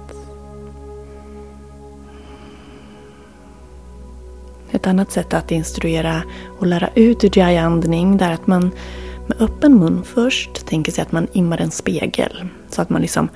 Ett 4.70 4.86
annat 4.86 5.12
sätt 5.12 5.34
att 5.34 5.50
instruera 5.50 6.22
och 6.58 6.66
lära 6.66 6.88
ut 6.94 7.24
ujjayi-andning 7.24 8.20
är 8.20 8.32
att 8.32 8.46
man 8.46 8.70
med 9.26 9.42
öppen 9.42 9.78
mun 9.78 10.04
först 10.04 10.66
tänker 10.66 10.92
sig 10.92 11.02
att 11.02 11.12
man 11.12 11.26
immar 11.32 11.58
en 11.58 11.70
spegel. 11.70 12.46
Så 12.68 12.82
att 12.82 12.90
man 12.90 13.02
liksom... 13.02 13.28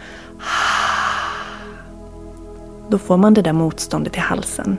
Då 2.89 2.99
får 2.99 3.17
man 3.17 3.35
det 3.35 3.43
där 3.43 3.53
motståndet 3.53 4.17
i 4.17 4.21
halsen. 4.21 4.77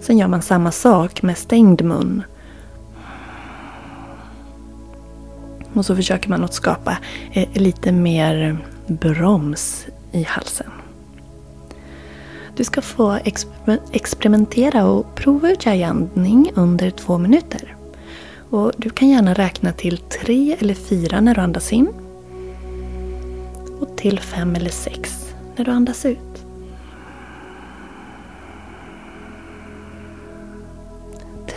Sen 0.00 0.18
gör 0.18 0.28
man 0.28 0.42
samma 0.42 0.72
sak 0.72 1.22
med 1.22 1.38
stängd 1.38 1.84
mun. 1.84 2.22
Och 5.74 5.86
så 5.86 5.96
försöker 5.96 6.30
man 6.30 6.44
att 6.44 6.54
skapa 6.54 6.98
eh, 7.32 7.48
lite 7.52 7.92
mer 7.92 8.58
broms 8.86 9.86
i 10.12 10.22
halsen. 10.22 10.70
Du 12.56 12.64
ska 12.64 12.82
få 12.82 13.18
experimentera 13.92 14.84
och 14.84 15.14
prova 15.14 15.50
ut 15.50 15.66
andning 15.66 16.52
under 16.54 16.90
två 16.90 17.18
minuter. 17.18 17.76
Och 18.50 18.72
du 18.76 18.90
kan 18.90 19.08
gärna 19.08 19.34
räkna 19.34 19.72
till 19.72 19.98
tre 19.98 20.56
eller 20.60 20.74
fyra 20.74 21.20
när 21.20 21.34
du 21.34 21.40
andas 21.40 21.72
in. 21.72 21.88
Och 23.80 23.96
till 23.96 24.20
fem 24.20 24.56
eller 24.56 24.70
sex 24.70 25.34
när 25.56 25.64
du 25.64 25.70
andas 25.70 26.06
ut. 26.06 26.18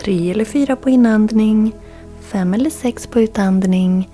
Tre 0.02 0.30
eller 0.30 0.44
fyra 0.44 0.76
på 0.76 0.90
inandning, 0.90 1.72
fem 2.20 2.54
eller 2.54 2.70
sex 2.70 3.06
på 3.06 3.20
utandning, 3.20 4.10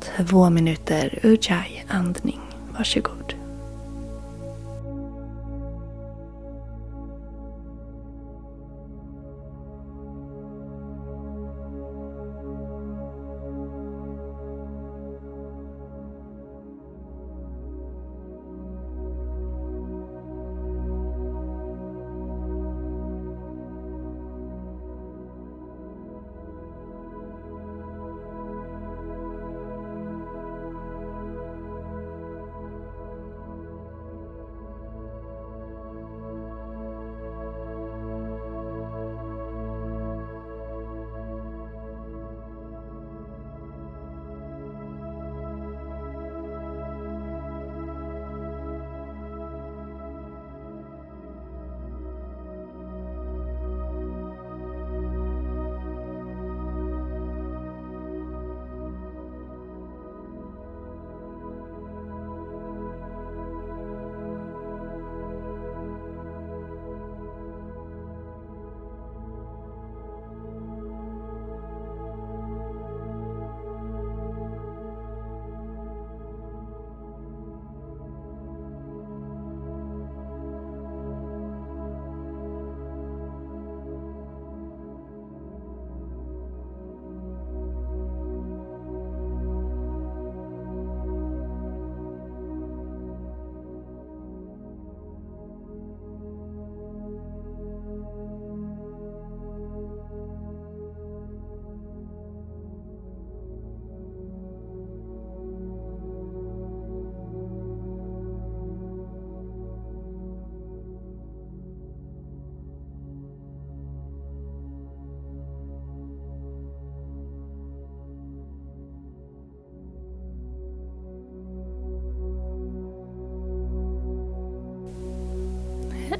två 0.00 0.50
minuter 0.50 1.18
ujjayi-andning. 1.22 2.40
Varsågod. 2.76 3.37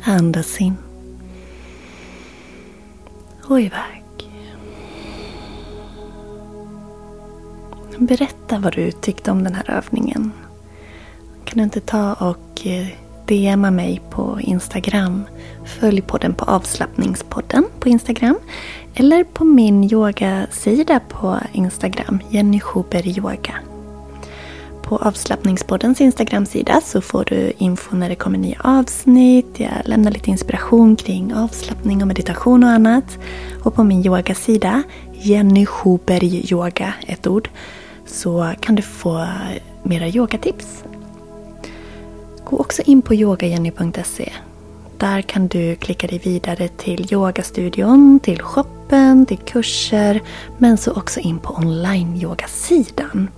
Andas 0.05 0.61
in. 0.61 0.77
Och 3.45 3.61
iväg. 3.61 4.05
Berätta 7.99 8.59
vad 8.59 8.75
du 8.75 8.91
tyckte 8.91 9.31
om 9.31 9.45
den 9.45 9.55
här 9.55 9.71
övningen. 9.71 10.33
Kan 11.45 11.59
du 11.59 11.65
inte 11.65 11.81
ta 11.81 12.15
och 12.15 12.67
eh, 12.67 12.87
DMa 13.29 13.71
mig 13.71 14.01
på 14.11 14.41
Instagram. 14.41 15.23
Följ 15.65 16.01
podden 16.01 16.35
på 16.35 16.45
avslappningspodden 16.45 17.65
på 17.81 17.89
Instagram. 17.89 18.39
Eller 18.95 19.25
på 19.25 19.45
min 19.45 19.93
yogasida 19.93 21.01
på 21.09 21.39
Instagram, 21.53 22.19
Jenny 22.31 22.61
Schuber 22.61 23.19
Yoga. 23.19 23.55
På 24.89 24.97
avslappningspoddens 24.97 26.01
Instagram-sida 26.01 26.81
så 26.85 27.01
får 27.01 27.25
du 27.25 27.53
info 27.59 27.97
när 27.97 28.09
det 28.09 28.15
kommer 28.15 28.39
nya 28.39 28.61
avsnitt. 28.65 29.47
Jag 29.57 29.71
lämnar 29.85 30.11
lite 30.11 30.31
inspiration 30.31 30.97
kring 30.97 31.35
avslappning 31.35 32.03
och 32.03 32.09
meditation 32.09 32.65
och 32.65 32.71
annat. 32.71 33.19
Och 33.63 33.75
på 33.75 33.85
min 33.85 34.07
yogasida, 34.07 34.83
Jenny 35.13 35.67
Schuberg 35.67 36.53
Yoga, 36.53 36.95
ett 37.07 37.27
ord, 37.27 37.49
så 38.07 38.53
kan 38.61 38.75
du 38.75 38.83
få 38.83 39.27
mera 39.83 40.09
yogatips. 40.09 40.85
Gå 42.45 42.59
också 42.59 42.83
in 42.83 43.03
på 43.03 43.15
yogajenny.se. 43.15 44.33
Där 44.99 45.23
kan 45.23 45.49
du 45.49 45.77
klicka 45.77 46.07
dig 46.07 46.19
vidare 46.19 46.69
till 46.69 47.13
yogastudion, 47.13 48.21
till 48.23 48.43
shoppen, 48.43 49.27
till 49.27 49.39
kurser 49.39 50.21
men 50.59 50.79
så 50.79 50.93
också 50.93 51.21
in 51.21 51.39
på 51.39 51.55
online-yogasidan. 51.55 53.29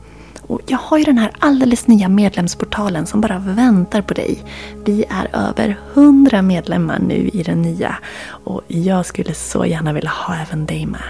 Och 0.51 0.61
jag 0.67 0.79
har 0.79 0.99
ju 0.99 1.05
den 1.05 1.19
här 1.19 1.31
alldeles 1.39 1.87
nya 1.87 2.09
medlemsportalen 2.09 3.07
som 3.07 3.21
bara 3.21 3.39
väntar 3.39 4.03
på 4.03 4.15
dig. 4.15 4.45
Vi 4.85 5.05
är 5.09 5.29
över 5.33 5.77
100 5.95 6.43
medlemmar 6.43 6.99
nu 6.99 7.31
i 7.33 7.43
den 7.43 7.63
nya 7.63 7.99
och 8.29 8.63
jag 8.69 9.07
skulle 9.07 9.35
så 9.35 9.67
gärna 9.67 9.93
vilja 9.93 10.11
ha 10.11 10.37
även 10.37 10.67
dig 10.67 10.87
med. 10.87 11.03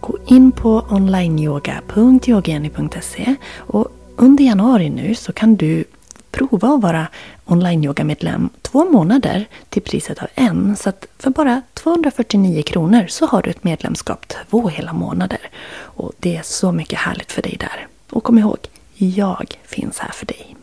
Gå 0.00 0.18
in 0.26 0.52
på 0.52 0.86
onlineyoga.yogeni.se 0.90 3.34
och 3.56 3.88
under 4.16 4.44
januari 4.44 4.90
nu 4.90 5.14
så 5.14 5.32
kan 5.32 5.56
du 5.56 5.84
prova 6.30 6.68
att 6.68 6.82
vara 6.82 7.06
online-yoga-medlem 7.44 8.48
två 8.62 8.84
månader 8.84 9.46
till 9.68 9.82
priset 9.82 10.22
av 10.22 10.28
en. 10.34 10.76
Så 10.76 10.88
att 10.88 11.06
för 11.18 11.30
bara 11.30 11.62
249 11.74 12.62
kronor 12.62 13.06
så 13.08 13.26
har 13.26 13.42
du 13.42 13.50
ett 13.50 13.64
medlemskap 13.64 14.28
två 14.28 14.68
hela 14.68 14.92
månader. 14.92 15.40
Och 15.74 16.12
det 16.18 16.36
är 16.36 16.42
så 16.42 16.72
mycket 16.72 16.98
härligt 16.98 17.32
för 17.32 17.42
dig 17.42 17.56
där. 17.60 17.88
Och 18.10 18.24
kom 18.24 18.38
ihåg, 18.38 18.58
jag 18.94 19.60
finns 19.64 19.98
här 19.98 20.12
för 20.12 20.26
dig. 20.26 20.56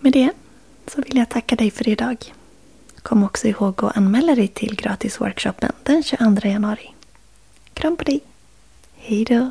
Med 0.00 0.12
det 0.12 0.30
så 0.86 1.02
vill 1.02 1.16
jag 1.16 1.28
tacka 1.28 1.56
dig 1.56 1.70
för 1.70 1.88
idag. 1.88 2.34
Kom 3.02 3.24
också 3.24 3.48
ihåg 3.48 3.84
att 3.84 3.96
anmäla 3.96 4.34
dig 4.34 4.48
till 4.48 4.76
gratisworkshopen 4.76 5.72
den 5.82 6.02
22 6.02 6.48
januari. 6.48 6.94
Kram 7.74 7.96
på 7.96 8.04
dig! 8.04 8.20
Hejdå! 8.94 9.50